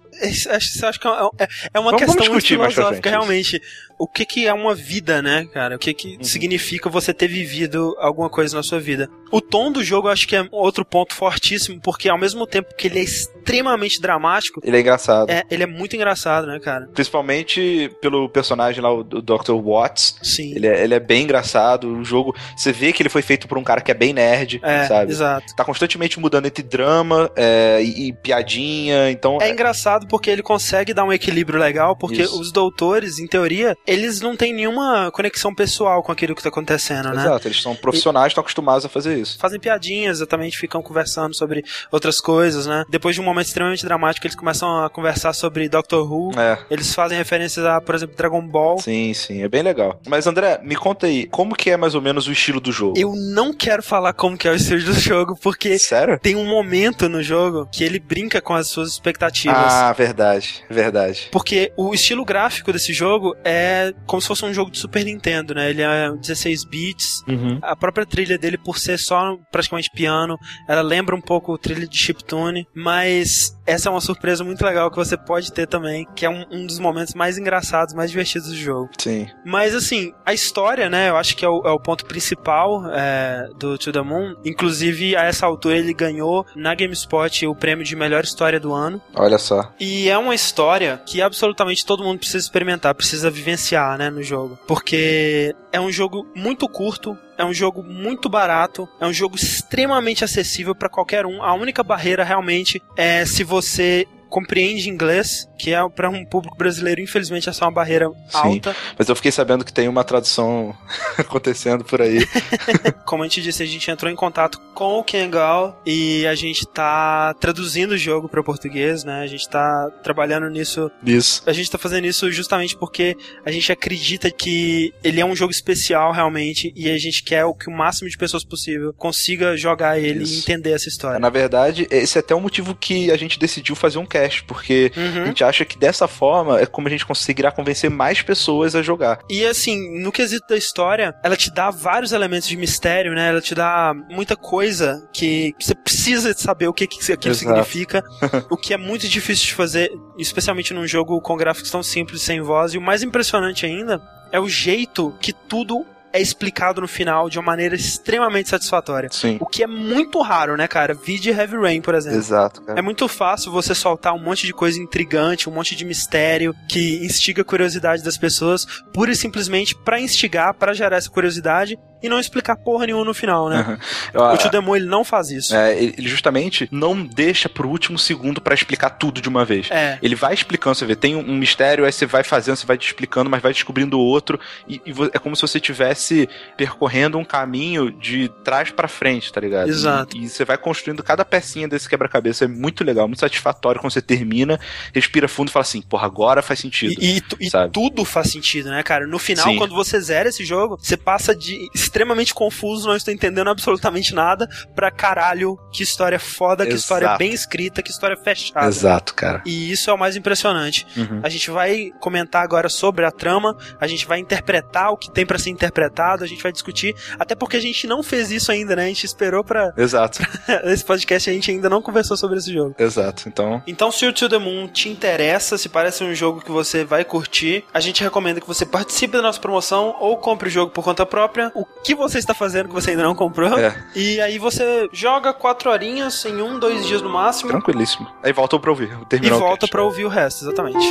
[0.50, 3.60] acho, acho que é, é, é uma vamos, questão vamos muito filosófica, realmente.
[3.98, 5.74] O que, que é uma vida, né, cara?
[5.74, 6.22] O que, que uhum.
[6.22, 9.10] significa você ter vivido alguma coisa na sua vida?
[9.30, 12.86] O tom do jogo acho que é outro ponto fortíssimo, porque ao mesmo tempo que
[12.86, 14.60] ele é extremamente dramático.
[14.62, 15.30] Ele é engraçado.
[15.30, 16.88] É, ele é muito engraçado, né, cara?
[16.94, 19.52] Principalmente pelo personagem lá, o Dr.
[19.52, 20.16] Watts.
[20.22, 20.54] Sim.
[20.54, 21.92] Ele é, ele é bem engraçado.
[21.92, 24.60] O jogo, você vê que ele foi feito por um cara que é bem nerd,
[24.62, 25.10] é, sabe?
[25.10, 25.54] Exato.
[25.56, 29.38] Tá constantemente mudando entre drama é, e, e, piadinha, então.
[29.40, 32.40] É, é engraçado porque ele consegue dar um equilíbrio legal, porque Isso.
[32.40, 37.10] os doutores, em teoria, eles não têm nenhuma conexão pessoal com aquilo que tá acontecendo,
[37.10, 37.22] né?
[37.22, 39.38] Exato, eles são profissionais, estão acostumados a fazer isso.
[39.38, 42.84] Fazem piadinhas, exatamente, ficam conversando sobre outras coisas, né?
[42.88, 46.38] Depois de um momento extremamente dramático, eles começam a conversar sobre Doctor Who.
[46.38, 46.58] É.
[46.70, 48.78] Eles fazem referências a, por exemplo, Dragon Ball.
[48.78, 50.00] Sim, sim, é bem legal.
[50.06, 52.98] Mas André, me conta aí, como que é mais ou menos o estilo do jogo?
[52.98, 56.18] Eu não quero falar como que é o estilo do jogo, porque Sério?
[56.18, 59.56] tem um momento no jogo que ele brinca com as suas expectativas.
[59.58, 61.28] Ah, verdade, verdade.
[61.32, 65.54] Porque o estilo gráfico desse jogo é como se fosse um jogo de Super Nintendo,
[65.54, 65.68] né?
[65.70, 67.24] Ele é 16 bits.
[67.26, 67.58] Uhum.
[67.60, 71.86] A própria trilha dele, por ser só praticamente piano, ela lembra um pouco o trilha
[71.86, 76.24] de chiptune, mas essa é uma surpresa muito legal que você pode ter também, que
[76.24, 78.88] é um, um dos momentos mais engraçados, mais divertidos do jogo.
[78.98, 79.28] Sim.
[79.44, 81.10] Mas assim, a história, né?
[81.10, 84.34] Eu acho que é o, é o ponto principal é, do To The Moon.
[84.42, 89.02] Inclusive, a essa altura ele ganhou na GameSpot o prêmio de melhor história do ano.
[89.14, 89.70] Olha só.
[89.78, 94.58] E é uma história que absolutamente todo mundo precisa experimentar, precisa vivenciar, né, no jogo.
[94.66, 100.24] Porque é um jogo muito curto, é um jogo muito barato, é um jogo extremamente
[100.24, 101.40] acessível para qualquer um.
[101.40, 107.00] A única barreira realmente é se você compreende inglês, que é para um público brasileiro,
[107.00, 108.76] infelizmente, essa é uma barreira Sim, alta.
[108.96, 110.76] Mas eu fiquei sabendo que tem uma tradução
[111.18, 112.26] acontecendo por aí.
[113.04, 116.66] Como a gente disse, a gente entrou em contato com o Kengal e a gente
[116.66, 119.22] tá traduzindo o jogo para português, né?
[119.22, 120.90] A gente tá trabalhando nisso.
[121.04, 121.42] Isso.
[121.46, 125.50] A gente tá fazendo isso justamente porque a gente acredita que ele é um jogo
[125.50, 130.22] especial realmente e a gente quer que o máximo de pessoas possível consiga jogar ele
[130.22, 130.34] isso.
[130.34, 131.18] e entender essa história.
[131.18, 134.44] Na verdade, esse é até o motivo que a gente decidiu fazer um cast podcast,
[134.44, 135.22] porque uhum.
[135.22, 138.82] a gente acha que dessa forma é como a gente conseguirá convencer mais pessoas a
[138.82, 139.20] jogar.
[139.30, 143.28] E assim, no quesito da história, ela te dá vários elementos de mistério, né?
[143.28, 147.38] Ela te dá muita coisa que você precisa saber o que, que aquilo Exato.
[147.38, 148.02] significa,
[148.50, 152.40] o que é muito difícil de fazer, especialmente num jogo com gráficos tão simples, sem
[152.40, 152.74] voz.
[152.74, 154.00] E o mais impressionante ainda
[154.32, 159.08] é o jeito que tudo é explicado no final de uma maneira extremamente satisfatória.
[159.12, 159.38] Sim.
[159.40, 160.94] O que é muito raro, né, cara?
[160.94, 162.18] Vide Heavy Rain, por exemplo.
[162.18, 162.78] Exato, cara.
[162.78, 167.04] É muito fácil você soltar um monte de coisa intrigante, um monte de mistério que
[167.04, 172.08] instiga a curiosidade das pessoas, pura e simplesmente para instigar, para gerar essa curiosidade e
[172.08, 173.78] não explicar porra nenhuma no final, né?
[174.14, 174.32] Uhum.
[174.32, 175.54] o Tio Demo, ele não faz isso.
[175.54, 179.70] É, ele justamente não deixa pro último segundo para explicar tudo de uma vez.
[179.70, 179.98] É.
[180.02, 183.30] Ele vai explicando, você vê, tem um mistério, aí você vai fazendo, você vai explicando,
[183.30, 188.28] mas vai descobrindo outro, e, e é como se você estivesse percorrendo um caminho de
[188.44, 189.68] trás para frente, tá ligado?
[189.68, 190.16] Exato.
[190.16, 193.92] E, e, você vai construindo cada pecinha desse quebra-cabeça, é muito legal, muito satisfatório quando
[193.92, 194.58] você termina,
[194.94, 196.94] respira fundo e fala assim, porra, agora faz sentido.
[197.00, 199.06] E, e, e tudo faz sentido, né, cara?
[199.06, 199.56] No final, Sim.
[199.56, 204.48] quando você zera esse jogo, você passa de extremamente confuso, não estou entendendo absolutamente nada,
[204.74, 206.82] pra caralho, que história foda, que Exato.
[206.82, 208.66] história bem escrita, que história fechada.
[208.66, 209.42] Exato, cara.
[209.44, 210.86] E isso é o mais impressionante.
[210.96, 211.20] Uhum.
[211.22, 215.26] A gente vai comentar agora sobre a trama, a gente vai interpretar o que tem
[215.26, 218.76] para ser interpretado, a gente vai discutir, até porque a gente não fez isso ainda,
[218.76, 218.84] né?
[218.84, 219.72] A gente esperou pra.
[219.76, 220.18] Exato.
[220.18, 222.74] Pra esse podcast a gente ainda não conversou sobre esse jogo.
[222.78, 223.62] Exato, então.
[223.66, 227.04] Então, se o To The Moon te interessa, se parece um jogo que você vai
[227.04, 230.84] curtir, a gente recomenda que você participe da nossa promoção ou compre o jogo por
[230.84, 231.50] conta própria.
[231.54, 233.58] O que você está fazendo que você ainda não comprou.
[233.58, 233.74] É.
[233.94, 237.50] E aí você joga quatro horinhas em um, dois dias no máximo.
[237.50, 238.08] Tranquilíssimo.
[238.22, 238.96] Aí volta pra ouvir.
[239.22, 240.86] E volta pra ouvir o resto, exatamente.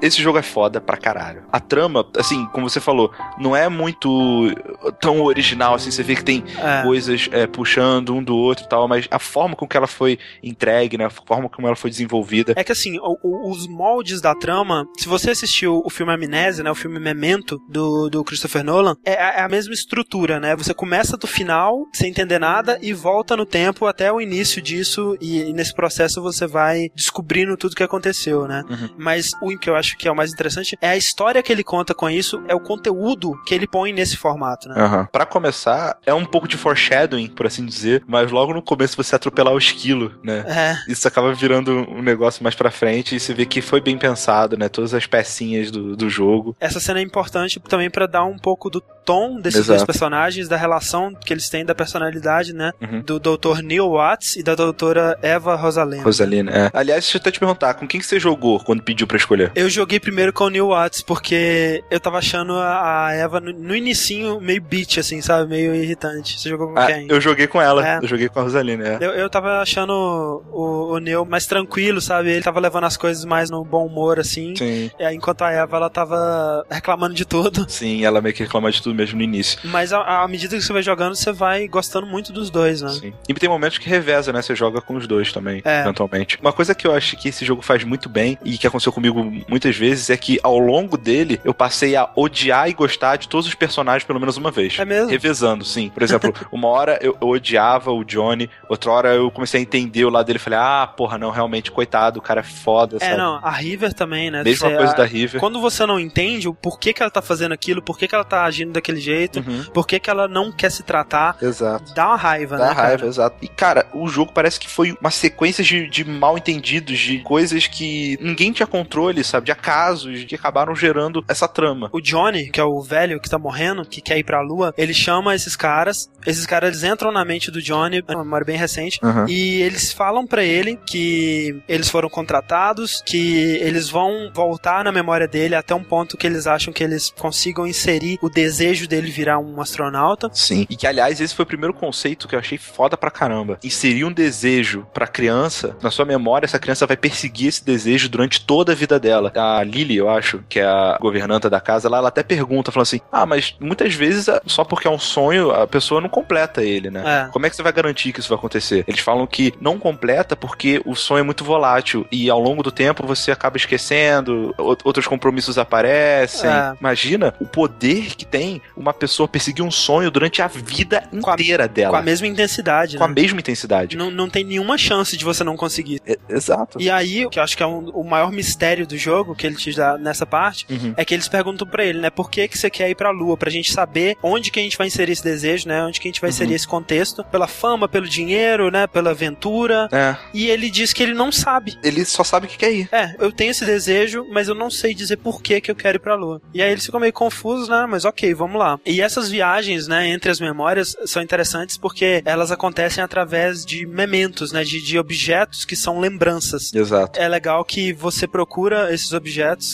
[0.00, 1.44] Esse jogo é foda pra caralho.
[1.52, 4.52] A trama, assim, como você falou, não é muito
[5.00, 6.82] tão original, assim, você vê que tem é.
[6.82, 10.18] coisas é, puxando um do outro e tal, mas a forma com que ela foi
[10.42, 12.54] entregue, né, a forma como ela foi desenvolvida.
[12.56, 16.64] É que assim, o, o, os moldes da trama, se você assistiu o filme Amnésia,
[16.64, 20.72] né, o filme Memento do, do Christopher Nolan, é, é a mesma estrutura, né, você
[20.74, 25.40] começa do final, sem entender nada, e volta no tempo até o início disso, e,
[25.42, 28.64] e nesse processo você vai descobrindo tudo que aconteceu, né.
[28.68, 28.88] Uhum.
[28.96, 31.50] Mas o que eu acho acho que é o mais interessante, é a história que
[31.50, 34.82] ele conta com isso, é o conteúdo que ele põe nesse formato, né?
[34.82, 35.06] Uhum.
[35.06, 39.14] Para começar, é um pouco de foreshadowing, por assim dizer, mas logo no começo você
[39.14, 40.44] atropelar o esquilo, né?
[40.46, 40.90] É.
[40.90, 44.56] Isso acaba virando um negócio mais pra frente e você vê que foi bem pensado,
[44.56, 44.68] né?
[44.68, 46.56] Todas as pecinhas do, do jogo.
[46.60, 49.78] Essa cena é importante também para dar um pouco do tom desses Exato.
[49.78, 52.72] dois personagens, da relação que eles têm, da personalidade, né?
[52.80, 53.00] Uhum.
[53.00, 53.62] Do Dr.
[53.62, 56.02] Neil Watts e da doutora Eva Rosalina.
[56.02, 56.70] Rosalina, é.
[56.74, 59.50] Aliás, deixa eu até te perguntar, com quem que você jogou quando pediu para escolher?
[59.54, 63.76] Eu joguei primeiro com o Neil Watts, porque eu tava achando a Eva no, no
[63.76, 65.48] inicinho meio bitch, assim, sabe?
[65.48, 66.38] Meio irritante.
[66.38, 67.06] Você jogou com ah, quem?
[67.08, 67.86] Eu joguei com ela.
[67.86, 67.98] É.
[68.02, 68.98] Eu joguei com a Rosalina, é.
[69.00, 72.30] Eu, eu tava achando o, o Neil mais tranquilo, sabe?
[72.30, 74.54] Ele tava levando as coisas mais no bom humor, assim.
[74.56, 74.90] Sim.
[74.98, 77.64] E aí, enquanto a Eva, ela tava reclamando de tudo.
[77.70, 79.60] Sim, ela meio que reclama de tudo mesmo no início.
[79.64, 82.90] Mas à medida que você vai jogando, você vai gostando muito dos dois, né?
[82.90, 83.12] Sim.
[83.28, 84.42] E tem momentos que reveza, né?
[84.42, 85.82] Você joga com os dois também, é.
[85.82, 86.36] eventualmente.
[86.40, 89.22] Uma coisa que eu acho que esse jogo faz muito bem e que aconteceu comigo
[89.48, 93.46] muitas vezes é que ao longo dele eu passei a odiar e gostar de todos
[93.46, 94.78] os personagens pelo menos uma vez.
[94.78, 95.10] É mesmo?
[95.10, 95.88] Revezando, sim.
[95.88, 100.04] Por exemplo, uma hora eu, eu odiava o Johnny, outra hora eu comecei a entender
[100.04, 103.00] o lado dele e falei, ah, porra, não, realmente, coitado, o cara é foda, é,
[103.00, 103.16] sabe?
[103.16, 104.42] não, a River também, né?
[104.42, 105.40] Mesma você, coisa a, da River.
[105.40, 108.44] Quando você não entende o porquê que ela tá fazendo aquilo, por que ela tá
[108.44, 109.64] agindo daquele jeito, uhum.
[109.72, 111.92] por que ela não quer se tratar, exato.
[111.94, 112.74] dá uma raiva, dá né?
[112.74, 113.08] Dá raiva, cara?
[113.08, 113.36] exato.
[113.42, 117.66] E, cara, o jogo parece que foi uma sequência de, de mal entendidos, de coisas
[117.66, 119.46] que ninguém tinha controle, sabe?
[119.46, 121.90] De acasos que acabaram gerando essa trama.
[121.92, 124.94] O Johnny, que é o velho que tá morrendo, que quer ir pra lua, ele
[124.94, 129.26] chama esses caras, esses caras entram na mente do Johnny, uma memória bem recente, uhum.
[129.28, 135.26] e eles falam para ele que eles foram contratados, que eles vão voltar na memória
[135.26, 139.38] dele até um ponto que eles acham que eles consigam inserir o desejo dele virar
[139.38, 140.30] um astronauta.
[140.32, 140.66] Sim.
[140.70, 143.58] E que, aliás, esse foi o primeiro conceito que eu achei foda pra caramba.
[143.62, 148.44] Inserir um desejo pra criança, na sua memória, essa criança vai perseguir esse desejo durante
[148.44, 149.32] toda a vida dela.
[149.34, 152.86] A Lily, eu acho, que é a governanta da casa, lá, ela até pergunta, falando
[152.86, 156.90] assim: Ah, mas muitas vezes, só porque é um sonho, a pessoa não completa ele,
[156.90, 157.02] né?
[157.04, 157.32] É.
[157.32, 158.84] Como é que você vai garantir que isso vai acontecer?
[158.86, 162.70] Eles falam que não completa porque o sonho é muito volátil e ao longo do
[162.70, 166.48] tempo você acaba esquecendo, outros compromissos aparecem.
[166.48, 166.74] É.
[166.80, 171.66] Imagina o poder que tem uma pessoa perseguir um sonho durante a vida inteira a,
[171.66, 171.90] dela.
[171.90, 172.96] Com a mesma intensidade.
[172.96, 173.10] Com né?
[173.10, 173.96] a mesma intensidade.
[173.96, 176.00] Não, não tem nenhuma chance de você não conseguir.
[176.06, 176.80] É, exato.
[176.80, 179.46] E aí, o que eu acho que é um, o maior mistério do jogo, que
[179.46, 180.92] ele te dá nessa parte, uhum.
[180.96, 182.10] é que eles perguntam para ele, né?
[182.10, 183.36] Por que, que você quer ir pra Lua?
[183.36, 185.82] Pra gente saber onde que a gente vai inserir esse desejo, né?
[185.84, 186.56] Onde que a gente vai inserir uhum.
[186.56, 187.24] esse contexto.
[187.24, 188.86] Pela fama, pelo dinheiro, né?
[188.86, 189.88] Pela aventura.
[189.92, 190.16] É.
[190.34, 191.78] E ele diz que ele não sabe.
[191.82, 192.88] Ele só sabe que quer ir.
[192.92, 195.96] É, eu tenho esse desejo, mas eu não sei dizer por que que eu quero
[195.96, 196.42] ir pra Lua.
[196.52, 197.86] E aí eles ficam meio confusos, né?
[197.88, 198.78] Mas ok, vamos lá.
[198.84, 200.08] E essas viagens, né?
[200.08, 204.64] Entre as memórias são interessantes porque elas acontecem através de mementos, né?
[204.64, 206.72] De, de objetos que são lembranças.
[206.74, 207.18] Exato.
[207.18, 209.27] É legal que você procura esses objetos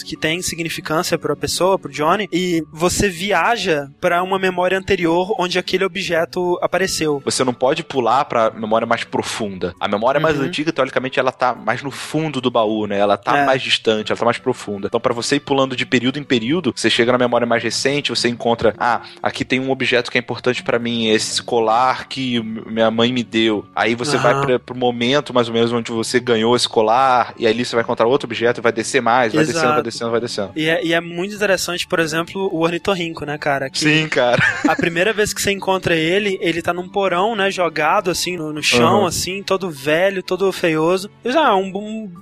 [0.04, 4.78] que têm significância para a pessoa, para o Johnny, e você viaja para uma memória
[4.78, 7.22] anterior onde aquele objeto apareceu.
[7.24, 9.74] Você não pode pular para memória mais profunda.
[9.80, 10.44] A memória mais Uhum.
[10.44, 12.98] antiga, teoricamente, ela tá mais no fundo do baú, né?
[12.98, 13.46] Ela tá É.
[13.46, 14.86] mais distante, ela tá mais profunda.
[14.88, 18.10] Então, para você ir pulando de período em período, você chega na memória mais recente,
[18.10, 22.40] você encontra, ah, aqui tem um objeto que é importante para mim, esse colar que
[22.40, 23.64] minha mãe me deu.
[23.74, 24.22] Aí você Aham.
[24.22, 27.74] vai pra, pro momento mais ou menos onde você ganhou esse colar, e ali você
[27.76, 29.54] vai encontrar outro objeto, vai descer mais, vai Exato.
[29.54, 30.52] descendo, vai descendo, vai descendo.
[30.56, 33.70] E é, e é muito interessante, por exemplo, o ornitorrinco, né, cara?
[33.70, 34.42] Que Sim, cara.
[34.68, 38.52] a primeira vez que você encontra ele, ele tá num porão, né, jogado assim no,
[38.52, 39.06] no chão, Uhum.
[39.06, 41.10] assim, todo velho, todo feioso.
[41.24, 41.66] E já, um,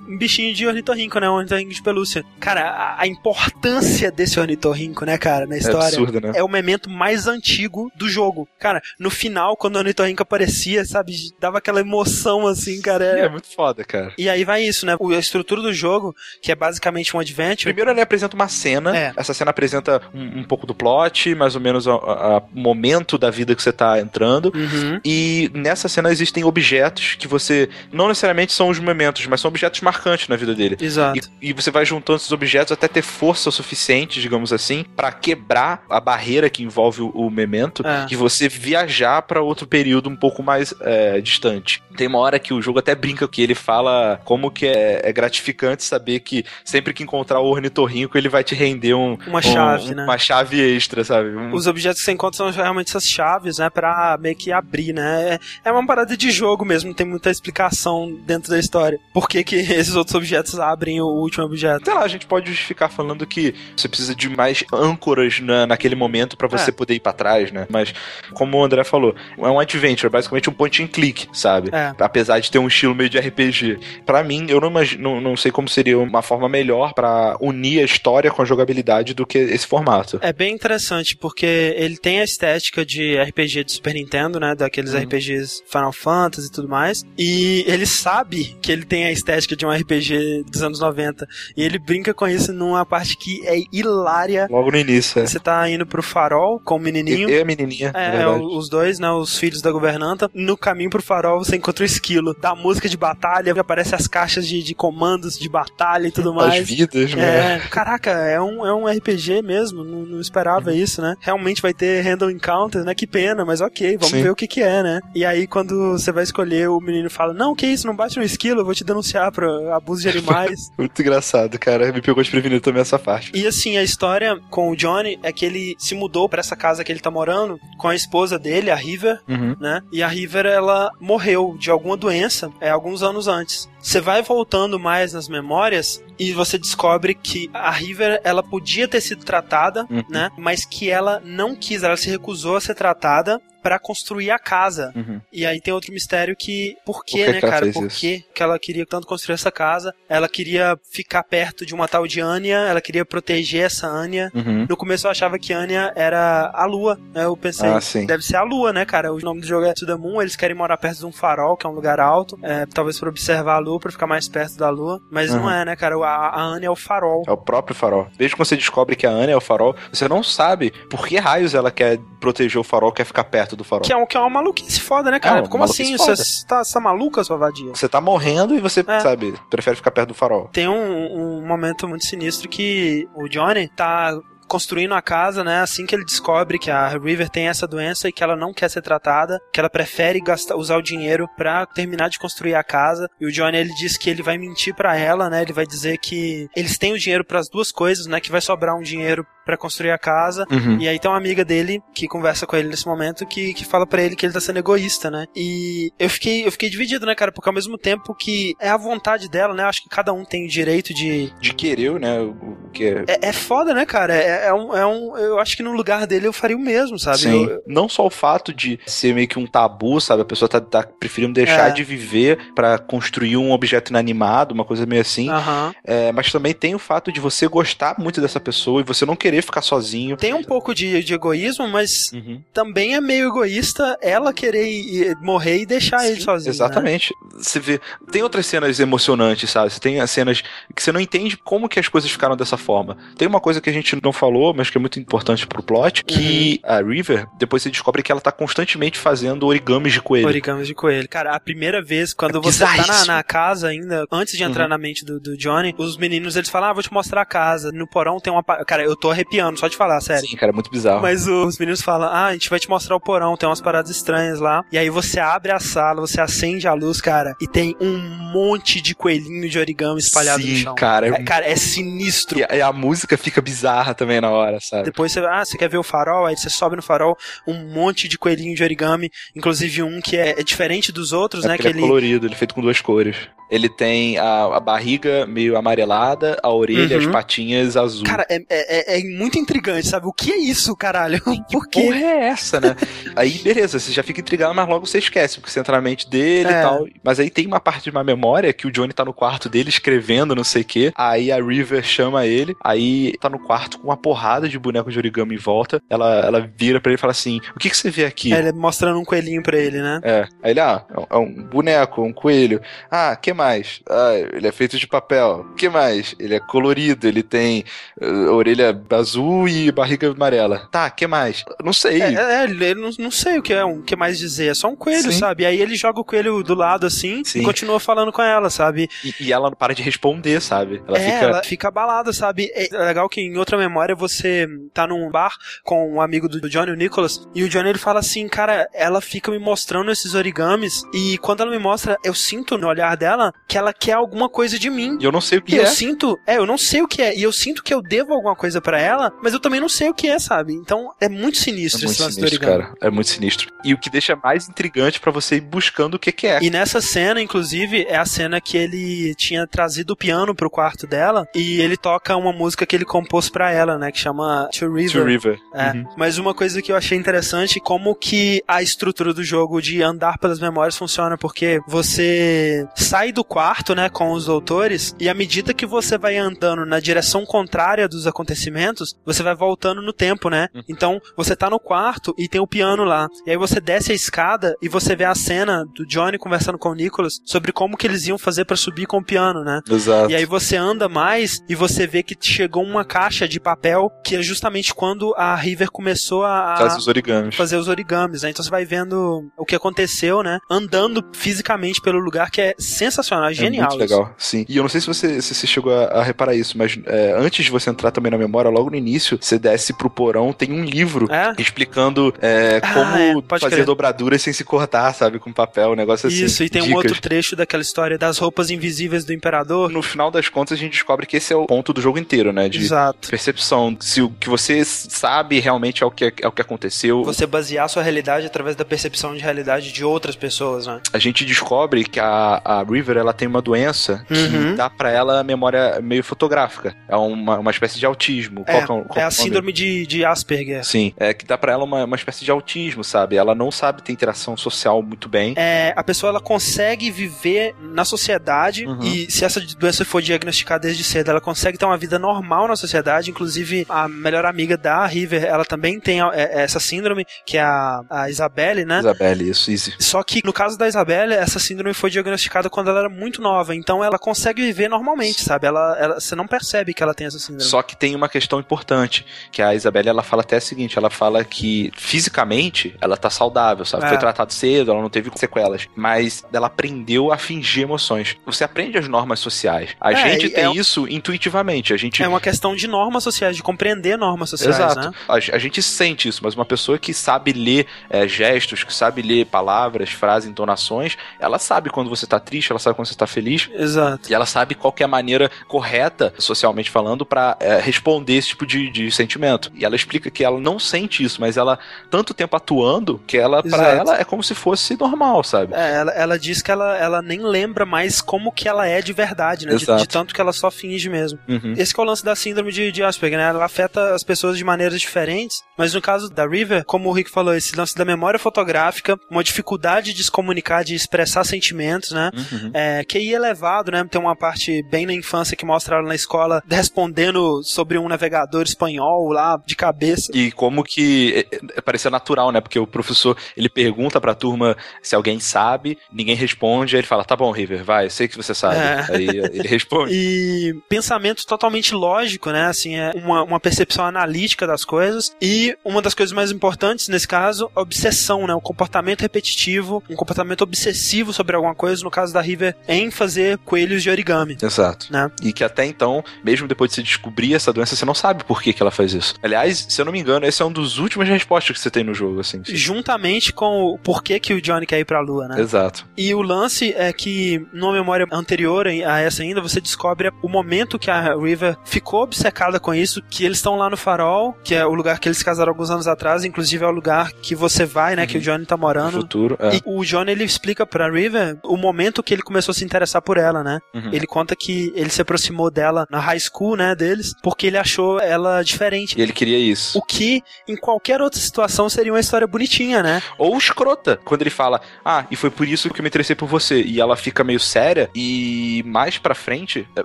[0.07, 2.23] um bichinho de ornitorrinco, né, um ornitorrinco de pelúcia.
[2.39, 5.87] Cara, a, a importância desse ornitorrinco, né, cara, na É história.
[5.87, 6.31] absurdo, né?
[6.35, 8.47] é o memento mais antigo do jogo.
[8.59, 13.03] Cara, no final, quando o ornitorrinco aparecia, sabe, dava aquela emoção assim, cara.
[13.05, 13.29] É É...
[13.29, 14.13] muito foda, cara.
[14.17, 14.95] E aí vai isso, né?
[14.99, 17.65] A estrutura do jogo, que é basicamente um adventure.
[17.73, 18.95] Primeiro ele apresenta uma cena.
[18.95, 19.13] É.
[19.15, 23.55] Essa cena apresenta um, um pouco do plot, mais ou menos o momento da vida
[23.55, 24.51] que você tá entrando.
[24.55, 24.99] Uhum.
[25.03, 27.69] E nessa cena existem objetos que você.
[27.91, 30.77] Não necessariamente são os momentos, mas são objetos marcantes na vida dele.
[30.79, 31.19] Exato.
[31.41, 35.11] E, e você vai juntando esses objetos até ter força o suficiente, digamos assim, pra
[35.11, 38.05] quebrar a barreira que envolve o, o memento É.
[38.09, 41.81] e você viajar pra outro período um pouco mais é, distante.
[41.97, 45.11] Tem uma hora que o jogo até brinca que ele fala como que é, é
[45.11, 49.41] gratificante saber que sempre que encontrar o ornitorrinco ele vai te render um, Uma um-
[49.41, 50.03] chave, né?
[50.03, 51.29] uma chave extra, sabe?
[51.29, 53.69] Um- Os objetos que você encontra são realmente essas chaves, né?
[53.69, 55.33] Pra meio que abrir, né?
[55.63, 58.99] É- É uma parada de jogo mesmo, não tem muita explicação dentro da história.
[59.13, 59.55] Por que, que
[59.87, 61.85] esses outros objetos abrem o último objeto?
[61.85, 65.95] Sei lá, a gente pode justificar falando que você precisa de mais âncoras na, naquele
[65.95, 66.73] momento pra você É.
[66.73, 67.65] poder ir pra trás, né?
[67.69, 67.93] Mas,
[68.33, 71.69] como o André falou, é um adventure, basicamente um point and click, sabe?
[71.71, 71.93] É.
[71.99, 73.79] Apesar de ter um estilo meio de RPG.
[74.05, 77.37] Pra mim, eu não imagino, não, não sei como seria uma forma melhor melhor para
[77.39, 80.19] unir a história com a jogabilidade do que esse formato.
[80.21, 84.55] É bem interessante, porque ele tem a estética de RPG de Super Nintendo, né?
[84.55, 85.01] Daqueles uhum.
[85.01, 87.03] RPGs Final Fantasy e tudo mais.
[87.17, 91.27] E ele sabe que ele tem a estética de um RPG dos anos 90.
[91.55, 94.47] E ele brinca com isso numa parte que é hilária.
[94.49, 95.25] Logo no início, é.
[95.25, 97.29] Você tá indo pro farol com o menininho.
[97.29, 97.91] E, e a menininha.
[97.95, 99.09] É, é, os dois, né?
[99.11, 100.29] Os filhos da governanta.
[100.33, 102.33] No caminho pro farol você encontra o esquilo.
[102.33, 106.61] Da música de batalha, aparece as caixas de, de comandos de batalha e tudo mais.
[106.61, 107.55] As vidas, né?
[107.55, 109.83] É, caraca, é um, é um RPG mesmo.
[109.83, 110.75] Não, não esperava uhum.
[110.75, 111.15] isso, né?
[111.19, 112.93] Realmente vai ter random encounter, né?
[112.93, 114.23] Que pena, mas ok, vamos Sim.
[114.23, 114.99] ver o que que é, né?
[115.15, 118.23] E aí quando você vai escolher, o menino fala: Não, que isso, não bate no
[118.23, 120.71] esquilo, eu vou te denunciar por abuso de animais.
[120.77, 121.91] Muito engraçado, cara.
[121.91, 123.31] Me pegou desprevenido também essa parte.
[123.33, 126.83] E assim, a história com o Johnny é que ele se mudou para essa casa
[126.83, 129.55] que ele tá morando com a esposa dele, a River, uhum.
[129.59, 129.81] né?
[129.91, 133.69] E a River, ela morreu de alguma doença é, alguns anos antes.
[133.81, 139.01] Você vai voltando mais nas memórias e você descobre que a River ela podia ter
[139.01, 140.03] sido tratada, uhum.
[140.09, 140.29] né?
[140.37, 144.91] Mas que ela não quis, ela se recusou a ser tratada para construir a casa.
[144.93, 145.21] Uhum.
[145.31, 147.71] E aí tem outro mistério que por que, né, cara?
[147.71, 149.93] Por que, que ela queria tanto construir essa casa?
[150.09, 154.29] Ela queria ficar perto de uma tal de Anya, ela queria proteger essa Anya.
[154.35, 154.67] Uhum.
[154.69, 157.23] No começo eu achava que Anya era a lua, né?
[157.23, 159.13] Eu pensei, ah, deve ser a lua, né, cara?
[159.13, 161.55] O nome do jogo é To the Moon, eles querem morar perto de um farol,
[161.55, 164.57] que é um lugar alto, é, talvez para observar a lua, para ficar mais perto
[164.57, 165.41] da lua, mas uhum.
[165.41, 165.95] não é, né, cara?
[165.95, 167.23] A, a Anya é o farol.
[167.25, 168.07] É o próprio farol.
[168.17, 171.17] Desde que você descobre que a Anya é o farol, você não sabe por que
[171.17, 173.83] raios ela quer proteger o farol, quer ficar perto do farol.
[173.83, 175.39] Que é, um, que é uma maluquice foda, né, cara?
[175.39, 175.95] É, Como assim?
[175.97, 177.71] Você tá, você tá maluca, sua vadia?
[177.73, 178.99] Você tá morrendo e você, é.
[178.99, 180.49] sabe, prefere ficar perto do farol.
[180.51, 184.19] Tem um, um momento muito sinistro que o Johnny tá
[184.53, 185.61] construindo a casa, né?
[185.61, 188.69] Assim que ele descobre que a River tem essa doença e que ela não quer
[188.69, 193.09] ser tratada, que ela prefere gastar, usar o dinheiro para terminar de construir a casa.
[193.19, 195.41] E o Johnny ele diz que ele vai mentir para ela, né?
[195.41, 198.19] Ele vai dizer que eles têm o dinheiro para as duas coisas, né?
[198.19, 200.45] Que vai sobrar um dinheiro para construir a casa.
[200.51, 200.77] Uhum.
[200.79, 203.85] E aí tem uma amiga dele que conversa com ele nesse momento que, que fala
[203.85, 205.25] para ele que ele tá sendo egoísta, né?
[205.35, 207.31] E eu fiquei, eu fiquei dividido, né, cara?
[207.31, 209.63] Porque ao mesmo tempo que é a vontade dela, né?
[209.63, 211.31] Acho que cada um tem o direito de.
[211.39, 212.19] De querer, né?
[212.19, 213.05] O que é...
[213.07, 214.15] É, é foda, né, cara?
[214.15, 215.17] É, é, um, é um.
[215.17, 217.19] Eu acho que no lugar dele eu faria o mesmo, sabe?
[217.19, 217.45] Sim.
[217.45, 217.61] Eu...
[217.67, 220.21] Não só o fato de ser meio que um tabu, sabe?
[220.21, 221.71] A pessoa tá, tá preferindo deixar é.
[221.71, 225.29] de viver para construir um objeto inanimado, uma coisa meio assim.
[225.29, 225.73] Uhum.
[225.83, 229.15] É, mas também tem o fato de você gostar muito dessa pessoa e você não
[229.15, 230.17] querer ficar sozinho.
[230.17, 232.41] Tem um pouco de, de egoísmo, mas uhum.
[232.53, 236.51] também é meio egoísta ela querer ir, morrer e deixar Sim, ele sozinho.
[236.51, 236.55] Né?
[236.55, 237.13] Exatamente.
[237.21, 237.29] Né?
[237.37, 237.79] Você vê.
[238.11, 239.71] Tem outras cenas emocionantes, sabe?
[239.71, 240.43] Você tem as cenas
[240.75, 242.97] que você não entende como que as coisas ficaram dessa forma.
[243.17, 246.03] Tem uma coisa que a gente não falou, mas que é muito importante pro plot,
[246.03, 246.71] que uhum.
[246.71, 250.27] a River, depois você descobre que ela tá constantemente fazendo origamis de coelho.
[250.27, 251.07] Origamis de coelho.
[251.07, 254.63] Cara, a primeira vez, quando é você tá na, na, casa ainda, antes de entrar
[254.63, 254.69] uhum.
[254.69, 257.71] na mente do, do, Johnny, os meninos, eles falam, ah, vou te mostrar a casa.
[257.71, 258.43] No porão tem uma...
[258.43, 260.27] Cara, eu tô arrepiando só de falar, sério.
[260.27, 261.01] Sim, cara, é muito bizarro.
[261.01, 263.89] Mas os meninos falam, ah, a gente vai te mostrar o porão, tem umas paradas
[263.89, 264.63] estranhas lá.
[264.71, 267.97] E aí você abre a sala, você acende a luz, cara, e tem um
[268.31, 270.75] monte de coelhinho de origami espalhado Sim, no chão.
[270.75, 271.07] cara.
[271.07, 272.39] É, cara, é sinistro.
[272.39, 274.83] E a, e a música fica bizarra também na hora, sabe?
[274.83, 276.25] Depois você, ah, você quer ver o farol?
[276.25, 280.39] Aí você sobe no farol, um monte de coelhinho de origami, inclusive um que é,
[280.39, 281.57] é diferente dos outros, é né?
[281.57, 283.15] Que ele é colorido, ele é feito com duas cores.
[283.53, 287.03] Ele tem a, a barriga meio amarelada, a orelha, uhum.
[287.03, 288.03] as patinhas azul.
[288.03, 290.07] Cara, é, é, é, muito intrigante, sabe?
[290.07, 291.21] O que é isso, caralho?
[291.51, 291.83] Por quê?
[291.83, 292.75] porra é essa, né?
[293.15, 296.09] aí, beleza, você já fica intrigado, mas logo você esquece, porque você entra na mente
[296.09, 296.59] dele é.
[296.59, 296.87] e tal.
[297.03, 299.69] Mas aí tem uma parte de uma memória que o Johnny tá no quarto dele
[299.69, 300.93] escrevendo não sei o quê.
[300.95, 304.97] Aí a River chama ele, aí tá no quarto com uma porrada de boneco de
[304.97, 305.81] origami em volta.
[305.89, 308.33] Ela, ela vira pra ele e fala assim: O que, que você vê aqui?
[308.33, 309.99] É, ele mostrando um coelhinho pra ele, né?
[310.03, 310.27] É.
[310.41, 312.61] Aí ele, ah, é um é boneco, um coelho.
[312.89, 313.81] Ah, que mais?
[313.89, 315.45] Ah, ele é feito de papel.
[315.51, 316.15] O que mais?
[316.19, 317.63] Ele é colorido, ele tem
[318.01, 319.02] uh, orelha azul
[319.47, 320.67] e barriga amarela.
[320.71, 321.43] Tá, que mais?
[321.63, 322.01] Não sei.
[322.01, 324.51] É, é ele não, não sei o que é, o que mais dizer.
[324.51, 325.19] É só um coelho, Sim.
[325.19, 325.43] sabe?
[325.43, 327.41] E aí ele joga o coelho do lado assim Sim.
[327.41, 328.89] e continua falando com ela, sabe?
[329.03, 330.81] E, e, ela não para de responder, sabe?
[330.87, 331.25] Ela é, fica...
[331.25, 332.51] ela fica abalada, sabe?
[332.53, 336.71] É legal que em outra memória você tá num bar com um amigo do Johnny,
[336.71, 340.83] o Nicholas, e o Johnny ele fala assim, cara, ela fica me mostrando esses origamis
[340.93, 344.57] e quando ela me mostra, eu sinto no olhar dela que ela quer alguma coisa
[344.59, 344.97] de mim.
[344.99, 345.63] E eu não sei o que e é.
[345.63, 347.15] eu sinto, é, eu não sei o que é.
[347.15, 349.89] E eu sinto que eu devo alguma coisa para ela, mas eu também não sei
[349.89, 350.53] o que é, sabe?
[350.53, 352.63] Então é muito sinistro é muito esse lance sinistro, do origami.
[352.63, 352.77] cara.
[352.81, 353.51] É muito sinistro.
[353.63, 356.39] E o que deixa mais intrigante para você ir buscando o que, que é.
[356.41, 360.85] E nessa cena, inclusive, é a cena que ele tinha trazido o piano pro quarto
[360.85, 363.91] dela e ele toca uma música que ele compôs para ela, né?
[363.91, 365.01] Que chama To River.
[365.01, 365.39] To River.
[365.53, 365.71] É.
[365.71, 365.85] Uhum.
[365.97, 370.17] Mas uma coisa que eu achei interessante, como que a estrutura do jogo de andar
[370.17, 375.53] pelas memórias funciona, porque você sai do quarto, né, com os doutores, e à medida
[375.53, 380.47] que você vai andando na direção contrária dos acontecimentos, você vai voltando no tempo, né?
[380.53, 380.61] Uhum.
[380.69, 383.07] Então, você tá no quarto e tem o piano lá.
[383.25, 386.69] E aí você desce a escada e você vê a cena do Johnny conversando com
[386.69, 389.61] o Nicholas sobre como que eles iam fazer para subir com o piano, né?
[389.69, 390.11] Exato.
[390.11, 394.15] E aí você anda mais e você vê que chegou uma caixa de papel que
[394.15, 397.35] é justamente quando a River começou a fazer os origamis.
[397.35, 398.29] Fazer os origamis, né?
[398.29, 400.39] Então você vai vendo o que aconteceu, né?
[400.49, 403.69] Andando fisicamente pelo lugar que é sensacional, é genial.
[403.69, 404.45] muito legal, sim.
[404.47, 407.13] E eu não sei se você, se você chegou a, a reparar isso, mas é,
[407.17, 410.51] antes de você entrar também na memória, logo no início, você desce pro porão, tem
[410.51, 411.33] um livro é?
[411.39, 413.65] explicando é, ah, como é, fazer crer.
[413.65, 415.19] dobraduras sem se cortar, sabe?
[415.19, 416.25] Com papel, um negócio assim.
[416.25, 416.73] Isso, e tem dicas.
[416.73, 419.69] um outro trecho daquela história das roupas invisíveis do imperador.
[419.69, 422.33] No final das contas, a gente descobre que esse é o ponto do jogo inteiro,
[422.33, 422.49] né?
[422.49, 423.09] De Exato.
[423.09, 423.77] percepção.
[423.79, 427.03] Se o que você sabe realmente é o que, é o que aconteceu.
[427.03, 430.81] Você basear sua realidade através da percepção de realidade de outras pessoas, né?
[430.91, 434.51] A gente descobre que a, a River ela tem uma doença uhum.
[434.51, 436.75] que dá para ela memória meio fotográfica.
[436.87, 438.43] É uma, uma espécie de autismo.
[438.47, 440.63] É, qual, qual, é a síndrome de, de Asperger.
[440.63, 443.15] Sim, é que dá para ela uma, uma espécie de autismo, sabe?
[443.15, 445.33] Ela não sabe ter interação social muito bem.
[445.37, 448.81] É, a pessoa ela consegue viver na sociedade uhum.
[448.81, 452.55] e se essa doença for diagnosticada desde cedo, ela consegue ter uma vida normal na
[452.55, 453.09] sociedade.
[453.09, 457.81] Inclusive, a melhor amiga da River, ela também tem é, essa síndrome, que é a,
[457.89, 458.79] a Isabelle, né?
[458.79, 459.71] Isabelle, isso, isso.
[459.79, 463.55] Só que no caso da Isabelle, essa síndrome foi diagnosticada quando ela era muito nova,
[463.55, 465.47] então ela consegue viver normalmente, sabe?
[465.47, 467.43] Ela, ela, você não percebe que ela tem essa síndrome.
[467.43, 470.89] Só que tem uma questão importante, que a Isabelle ela fala até o seguinte, ela
[470.89, 473.85] fala que fisicamente ela tá saudável, sabe?
[473.85, 473.89] É.
[473.89, 478.15] Foi tratado cedo, ela não teve sequelas, mas ela aprendeu a fingir emoções.
[478.25, 479.71] Você aprende as normas sociais.
[479.79, 480.51] A é, gente tem é...
[480.51, 481.73] isso intuitivamente.
[481.73, 484.79] A gente é uma questão de normas sociais, de compreender normas sociais, Exato.
[484.79, 484.91] né?
[485.07, 489.01] A, a gente sente isso, mas uma pessoa que sabe ler é, gestos, que sabe
[489.01, 493.07] ler palavras, frases, entonações, ela sabe quando você tá triste, ela sabe quando você tá
[493.07, 493.49] feliz.
[493.53, 494.11] Exato.
[494.11, 498.45] E ela sabe qual é a maneira correta, socialmente falando, para é, responder esse tipo
[498.45, 499.51] de, de sentimento.
[499.55, 501.57] E ela explica que ela não sente isso, mas ela
[501.89, 505.53] tanto tempo atuando que ela para ela é como se fosse normal, sabe?
[505.53, 508.93] É, ela, ela diz que ela, ela nem lembra mais como que ela é de
[508.93, 509.55] verdade, né?
[509.55, 511.19] De, de, tanto que ela só finge mesmo.
[511.27, 511.53] Uhum.
[511.57, 513.29] Esse é o lance da síndrome de, de Asperger, né?
[513.29, 517.09] Ela afeta as pessoas de maneiras diferentes, mas no caso da River, como o Rick
[517.09, 522.11] falou, esse lance da memória fotográfica, uma dificuldade de se comunicar, de expressar sentimentos, né?
[522.13, 522.51] Uhum.
[522.53, 523.85] É, QI elevado, né?
[523.89, 528.22] Tem uma parte bem na infância que mostra ela na escola respondendo sobre um navegador
[528.43, 530.11] espanhol lá, de cabeça.
[530.13, 532.41] E como que é, é, parecia natural, né?
[532.41, 537.05] Porque o professor, ele pergunta pra turma se alguém sabe, ninguém responde, aí ele fala,
[537.05, 538.57] tá bom, River, vai, eu sei que você sabe.
[538.57, 538.85] É.
[538.89, 539.93] Aí ele responde.
[539.95, 542.45] e pensamento totalmente lógico, né?
[542.45, 545.15] Assim, é uma, uma percepção analítica das coisas.
[545.21, 548.33] E uma das coisas mais importantes nesse caso, a obsessão, né?
[548.33, 553.37] O comportamento repetitivo, um comportamento obsessivo sobre alguma coisa, no caso da River, em fazer
[553.39, 554.37] coelhos de origami.
[554.41, 554.87] Exato.
[554.91, 555.09] Né?
[555.21, 558.41] E que até então, mesmo depois de se descobrir essa doença, você não sabe por
[558.41, 559.15] que, que ela faz isso.
[559.21, 561.83] Aliás, se eu não me engano, esse é um dos últimos respostas que você tem
[561.83, 562.41] no jogo, assim.
[562.45, 565.39] Juntamente com o porquê que o Johnny quer ir pra lua, né?
[565.39, 565.85] Exato.
[565.97, 570.79] E o lance é que, numa memória anterior a essa ainda, você descobre o momento
[570.79, 574.65] que a River ficou obcecada com isso, que eles estão lá no farol, que é
[574.65, 577.65] o lugar que eles se casaram alguns anos atrás, inclusive é o lugar que você
[577.65, 578.07] vai, né, uhum.
[578.07, 578.23] que o uhum.
[578.23, 578.95] Johnny tá morando.
[578.95, 579.55] No futuro, é.
[579.55, 583.01] E o Johnny, ele explica pra River o momento que ele começou a se interessar
[583.01, 583.59] por ela, né?
[583.73, 583.89] Uhum.
[583.91, 587.99] Ele conta que ele se aproximou dela na high school, né, deles, porque ele achou
[588.03, 588.97] ela diferente.
[588.97, 589.77] E ele queria isso.
[589.77, 593.01] O que, em qualquer outra situação, seria uma história bonitinha, né?
[593.17, 596.27] Ou escrota, quando ele fala, ah, e foi por isso que eu me interessei por
[596.27, 596.61] você.
[596.61, 599.67] E ela fica meio séria, e mais pra frente,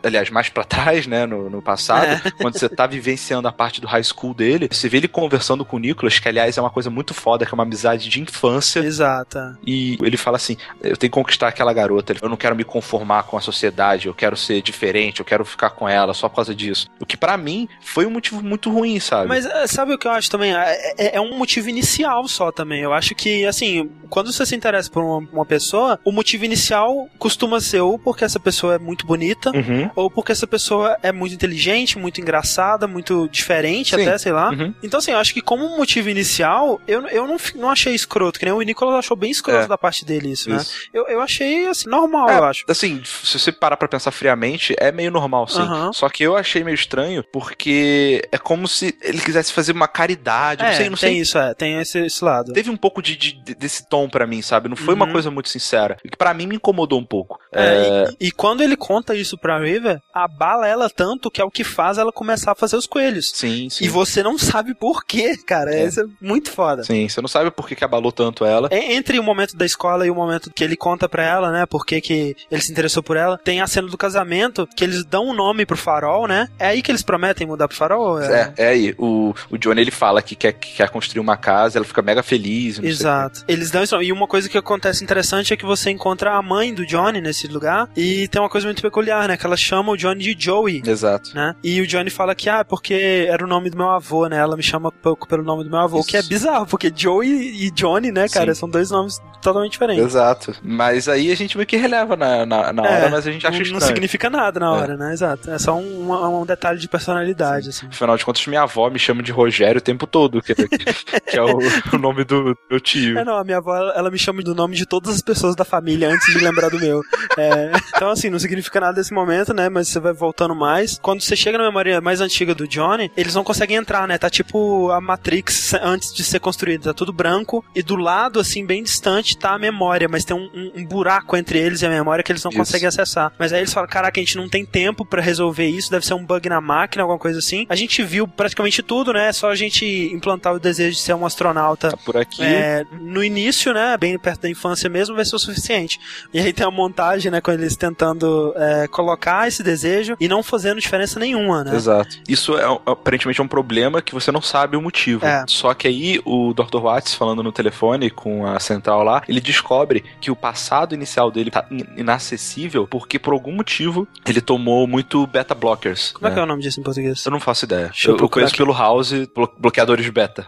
[0.03, 2.31] aliás, mais pra trás, né, no, no passado, é.
[2.31, 5.77] quando você tá vivenciando a parte do high school dele, você vê ele conversando com
[5.77, 8.81] o Nicholas, que aliás é uma coisa muito foda, que é uma amizade de infância.
[8.81, 9.59] Exata.
[9.67, 13.25] E ele fala assim: eu tenho que conquistar aquela garota, eu não quero me conformar
[13.25, 16.55] com a sociedade, eu quero ser diferente, eu quero ficar com ela só por causa
[16.55, 16.87] disso.
[17.01, 19.29] O que para mim foi um motivo muito ruim, sabe?
[19.29, 20.55] Mas eh, sabe o que eu acho também?
[20.55, 22.83] É, é, um motivo inicial só também.
[22.83, 27.09] Eu acho que, assim, quando você se interessa por uma, uma pessoa, o motivo inicial
[27.19, 29.91] costuma ser ou porque essa pessoa é muito bonita, uhum.
[29.95, 34.03] ou porque essa pessoa é muito inteligente, muito engraçada, muito diferente Sim.
[34.03, 34.51] até, sei lá.
[34.51, 34.75] Uhum.
[34.83, 38.45] Então, assim, eu acho que como motivo inicial, eu, eu não, não achei escroto, que
[38.45, 39.69] nem o Nicolas achou bem escroto é.
[39.69, 40.57] da parte dele isso, né?
[40.57, 40.73] isso.
[40.73, 40.89] né?
[40.93, 42.65] Eu, eu achei, assim, normal, é, eu acho.
[42.69, 45.61] Assim, se você parar pra pensar friamente, é meio normal, sim.
[45.61, 45.93] Uhum.
[45.93, 47.98] Só que eu achei meio estranho, porque
[48.33, 51.21] é como se ele quisesse fazer uma caridade, é, não sei, não tem sei.
[51.21, 52.53] isso, é, tem esse, esse lado.
[52.53, 54.69] Teve um pouco de, de, desse tom para mim, sabe?
[54.69, 55.03] Não foi uhum.
[55.03, 55.97] uma coisa muito sincera.
[56.03, 57.39] Que para mim me incomodou um pouco.
[57.53, 58.05] É, é...
[58.21, 61.65] E, e, quando ele conta isso pra River, abala ela tanto que é o que
[61.65, 63.31] faz ela começar a fazer os coelhos.
[63.35, 63.85] Sim, sim.
[63.85, 65.75] E você não sabe por quê, cara.
[65.75, 65.87] É.
[65.87, 66.83] Isso é muito foda.
[66.83, 68.69] Sim, você não sabe por que, que abalou tanto ela.
[68.71, 71.65] É, entre o momento da escola e o momento que ele conta pra ela, né?
[71.65, 73.37] Por que, que que ele se interessou por ela.
[73.39, 76.49] Tem a cena do casamento, que eles dão um nome pro farol, né?
[76.59, 78.21] É aí que eles prometem mudar pro farol?
[78.21, 78.95] É, é, é aí.
[78.99, 82.23] O, o Johnny, ele fala que quer, que quer construir uma casa, ela fica mega
[82.23, 82.79] feliz.
[82.79, 83.45] Exato.
[83.49, 84.01] Eles dão isso.
[84.03, 87.47] E uma coisa que acontece interessante é que você encontra a mãe do Johnny nesse
[87.47, 89.37] lugar, e tem uma coisa muito peculiar, né?
[89.37, 90.83] Que ela chama o Johnny de Joey.
[90.85, 91.35] Exato.
[91.35, 91.55] Né?
[91.63, 94.37] E o Johnny fala que, ah, porque era o nome do meu avô, né?
[94.37, 96.09] Ela me chama pouco pelo nome do meu avô, isso.
[96.09, 98.61] que é bizarro, porque Joey e Johnny, né, cara, Sim.
[98.61, 100.05] são dois nomes totalmente diferentes.
[100.05, 100.55] Exato.
[100.63, 103.47] Mas aí a gente meio que releva na, na, na hora, é, mas a gente
[103.47, 103.81] acha não, estranho.
[103.81, 104.97] Não significa nada na hora, é.
[104.97, 105.13] né?
[105.13, 105.51] Exato.
[105.51, 107.87] É só um, um detalhe de personalidade, assim.
[107.87, 111.43] Afinal de contas, minha avó me chama de Rogério o tempo todo, que, que é
[111.43, 111.59] o,
[111.93, 113.19] o, nome do meu tio.
[113.19, 115.65] É, não, a minha avó, ela me chama do nome de todas as pessoas da
[115.65, 117.03] família antes de lembrar do meu.
[117.37, 119.69] É, então, assim, não significa nada nesse momento, né?
[119.69, 120.99] Mas você vai voltando mais.
[121.01, 124.19] Quando você chega na memória mais antiga do Johnny, eles não conseguem entrar, né?
[124.19, 126.85] Tá tipo a Matrix antes de ser construída.
[126.85, 130.49] Tá tudo branco e do lado, assim, bem distante, tá a memória, mas tem um,
[130.55, 132.59] um, um buraco entre eles e a memória que eles não isso.
[132.59, 133.33] conseguem acessar.
[133.39, 136.15] Mas aí eles falam: caraca, a gente não tem tempo para resolver isso, deve ser
[136.15, 137.58] um bug na máquina, alguma coisa assim.
[137.69, 139.29] A gente viu praticamente tudo, né?
[139.29, 141.91] É só a gente implantar o desejo de ser um astronauta.
[141.91, 142.43] Tá por aqui.
[142.43, 143.97] É, no início, né?
[143.97, 145.99] Bem perto da infância mesmo, vai ser o suficiente.
[146.33, 147.41] E aí tem a montagem, né?
[147.41, 151.75] Com eles tentando é, colocar esse desejo e não fazendo diferença nenhuma, né?
[151.75, 152.19] Exato.
[152.29, 155.25] Isso é aparentemente é um problema que você não sabe o motivo.
[155.25, 155.45] É.
[155.47, 156.79] Só que aí o Dr.
[156.79, 161.51] Watts, falando no telefone com a central lá, ele descobre que o passado inicial dele
[161.51, 166.13] tá inacessível porque por algum motivo ele tomou muito beta blockers.
[166.13, 166.31] Como né?
[166.31, 167.25] é que é o nome disso em português?
[167.25, 167.91] Eu não faço ideia.
[168.05, 168.63] Eu, eu, conheço aqui.
[168.63, 170.47] pelo House blo bloqueadores beta.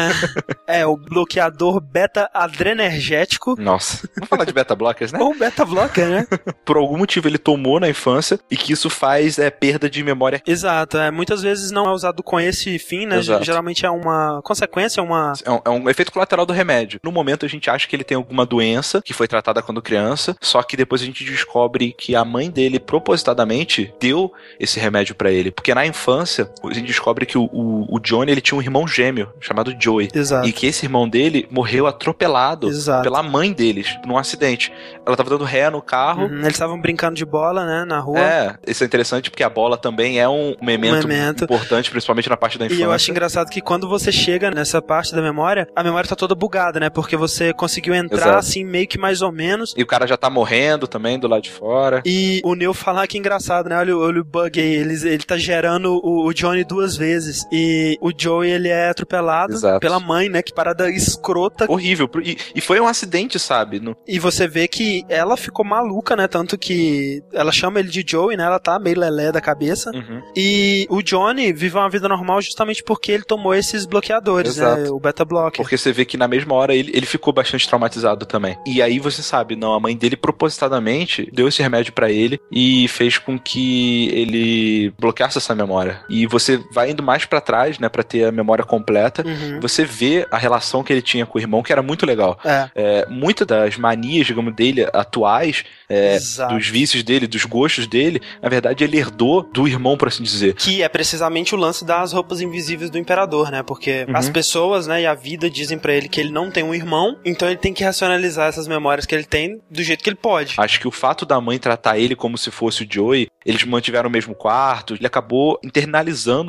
[0.66, 3.56] é, o bloqueador beta adrenergético.
[3.58, 4.08] Nossa.
[4.14, 5.18] Vamos falar de beta blockers, né?
[5.18, 6.26] Ou beta blocker, né?
[6.64, 10.42] por algum motivo ele tomou na infância e que isso faz é, perda de memória.
[10.46, 10.98] Exato.
[10.98, 13.18] É, muitas vezes não é usado com esse fim, né?
[13.18, 13.44] Exato.
[13.44, 15.32] Geralmente é uma consequência, uma.
[15.44, 17.00] É um, é um efeito colateral do remédio.
[17.02, 20.36] No momento a gente acha que ele tem alguma doença que foi tratada quando criança,
[20.40, 25.30] só que depois a gente descobre que a mãe dele propositadamente deu esse remédio para
[25.30, 25.50] ele.
[25.50, 28.86] Porque na infância a gente descobre que o, o, o, Johnny ele tinha um irmão
[28.86, 30.08] gêmeo chamado Joey.
[30.14, 30.48] Exato.
[30.48, 33.02] E que esse irmão dele morreu atropelado Exato.
[33.02, 34.72] pela mãe deles num acidente.
[35.04, 36.24] Ela tava dando ré no carro.
[36.24, 37.84] Uhum, eles estavam brincando de bola, né?
[37.84, 38.18] Na rua.
[38.18, 41.44] É, isso é interessante porque a bola também é um memento, um memento.
[41.44, 42.80] importante, principalmente na parte da infância.
[42.80, 46.16] E eu acho engraçado que quando você chega nessa parte da memória, a memória tá
[46.16, 46.90] toda bugada, né?
[46.90, 48.38] Porque você conseguiu entrar Exato.
[48.38, 49.74] assim, meio que mais ou menos.
[49.76, 52.02] E o cara já tá morrendo também do lado de fora.
[52.04, 53.78] E o Neil falar que engraçado, né?
[53.78, 54.74] Olha, olha o bug aí.
[54.74, 57.46] Ele, ele tá gerando o, o Johnny duas vezes.
[57.52, 59.80] E o Joey, ele é atropelado Exato.
[59.80, 60.42] pela mãe, né?
[60.42, 61.66] Que parada escrota.
[61.68, 62.08] Horrível.
[62.22, 63.80] E, e foi um acidente, sabe?
[63.80, 63.96] No...
[64.06, 66.28] E você vê que ela ficou maluca, né?
[66.28, 68.44] Tanto que ela chama ele de Joey, né?
[68.44, 69.90] Ela tá meio lelé da cabeça.
[69.90, 70.22] Uhum.
[70.36, 74.64] E o Johnny vive uma vida normal justamente porque ele tomou esses bloqueadores, né?
[74.64, 74.82] Exato.
[74.82, 74.90] né?
[74.90, 75.62] O beta blocker.
[75.62, 78.56] Porque você vê que na mesma hora ele, ele ficou bastante traumatizado também.
[78.66, 82.88] E aí você sabe, não, a mãe dele propositadamente deu esse remédio para ele e
[82.88, 86.00] fez com que ele bloqueasse essa memória.
[86.08, 89.24] E você vai indo mais para trás, né, para ter a memória completa.
[89.26, 89.60] Uhum.
[89.60, 92.38] Você vê a relação que ele tinha com o irmão, que era muito legal.
[92.44, 92.70] É.
[92.74, 98.48] É, muitas das manias, digamos, dele atuais, é, dos vícios dele, dos gostos dele, na
[98.48, 100.54] verdade ele herdou do irmão, por assim dizer.
[100.54, 103.62] Que é precisamente o lance das roupas invisíveis do imperador, né?
[103.62, 104.16] Porque uhum.
[104.16, 107.18] as pessoas, né, e a vida dizem para ele que ele não tem um irmão,
[107.24, 110.54] então ele tem que racionalizar essas memórias que ele tem do jeito que ele pode.
[110.58, 114.08] Acho que o fato da mãe tratar ele como se fosse o Joey, eles mantiveram
[114.08, 115.95] o mesmo quarto, ele acabou internalizando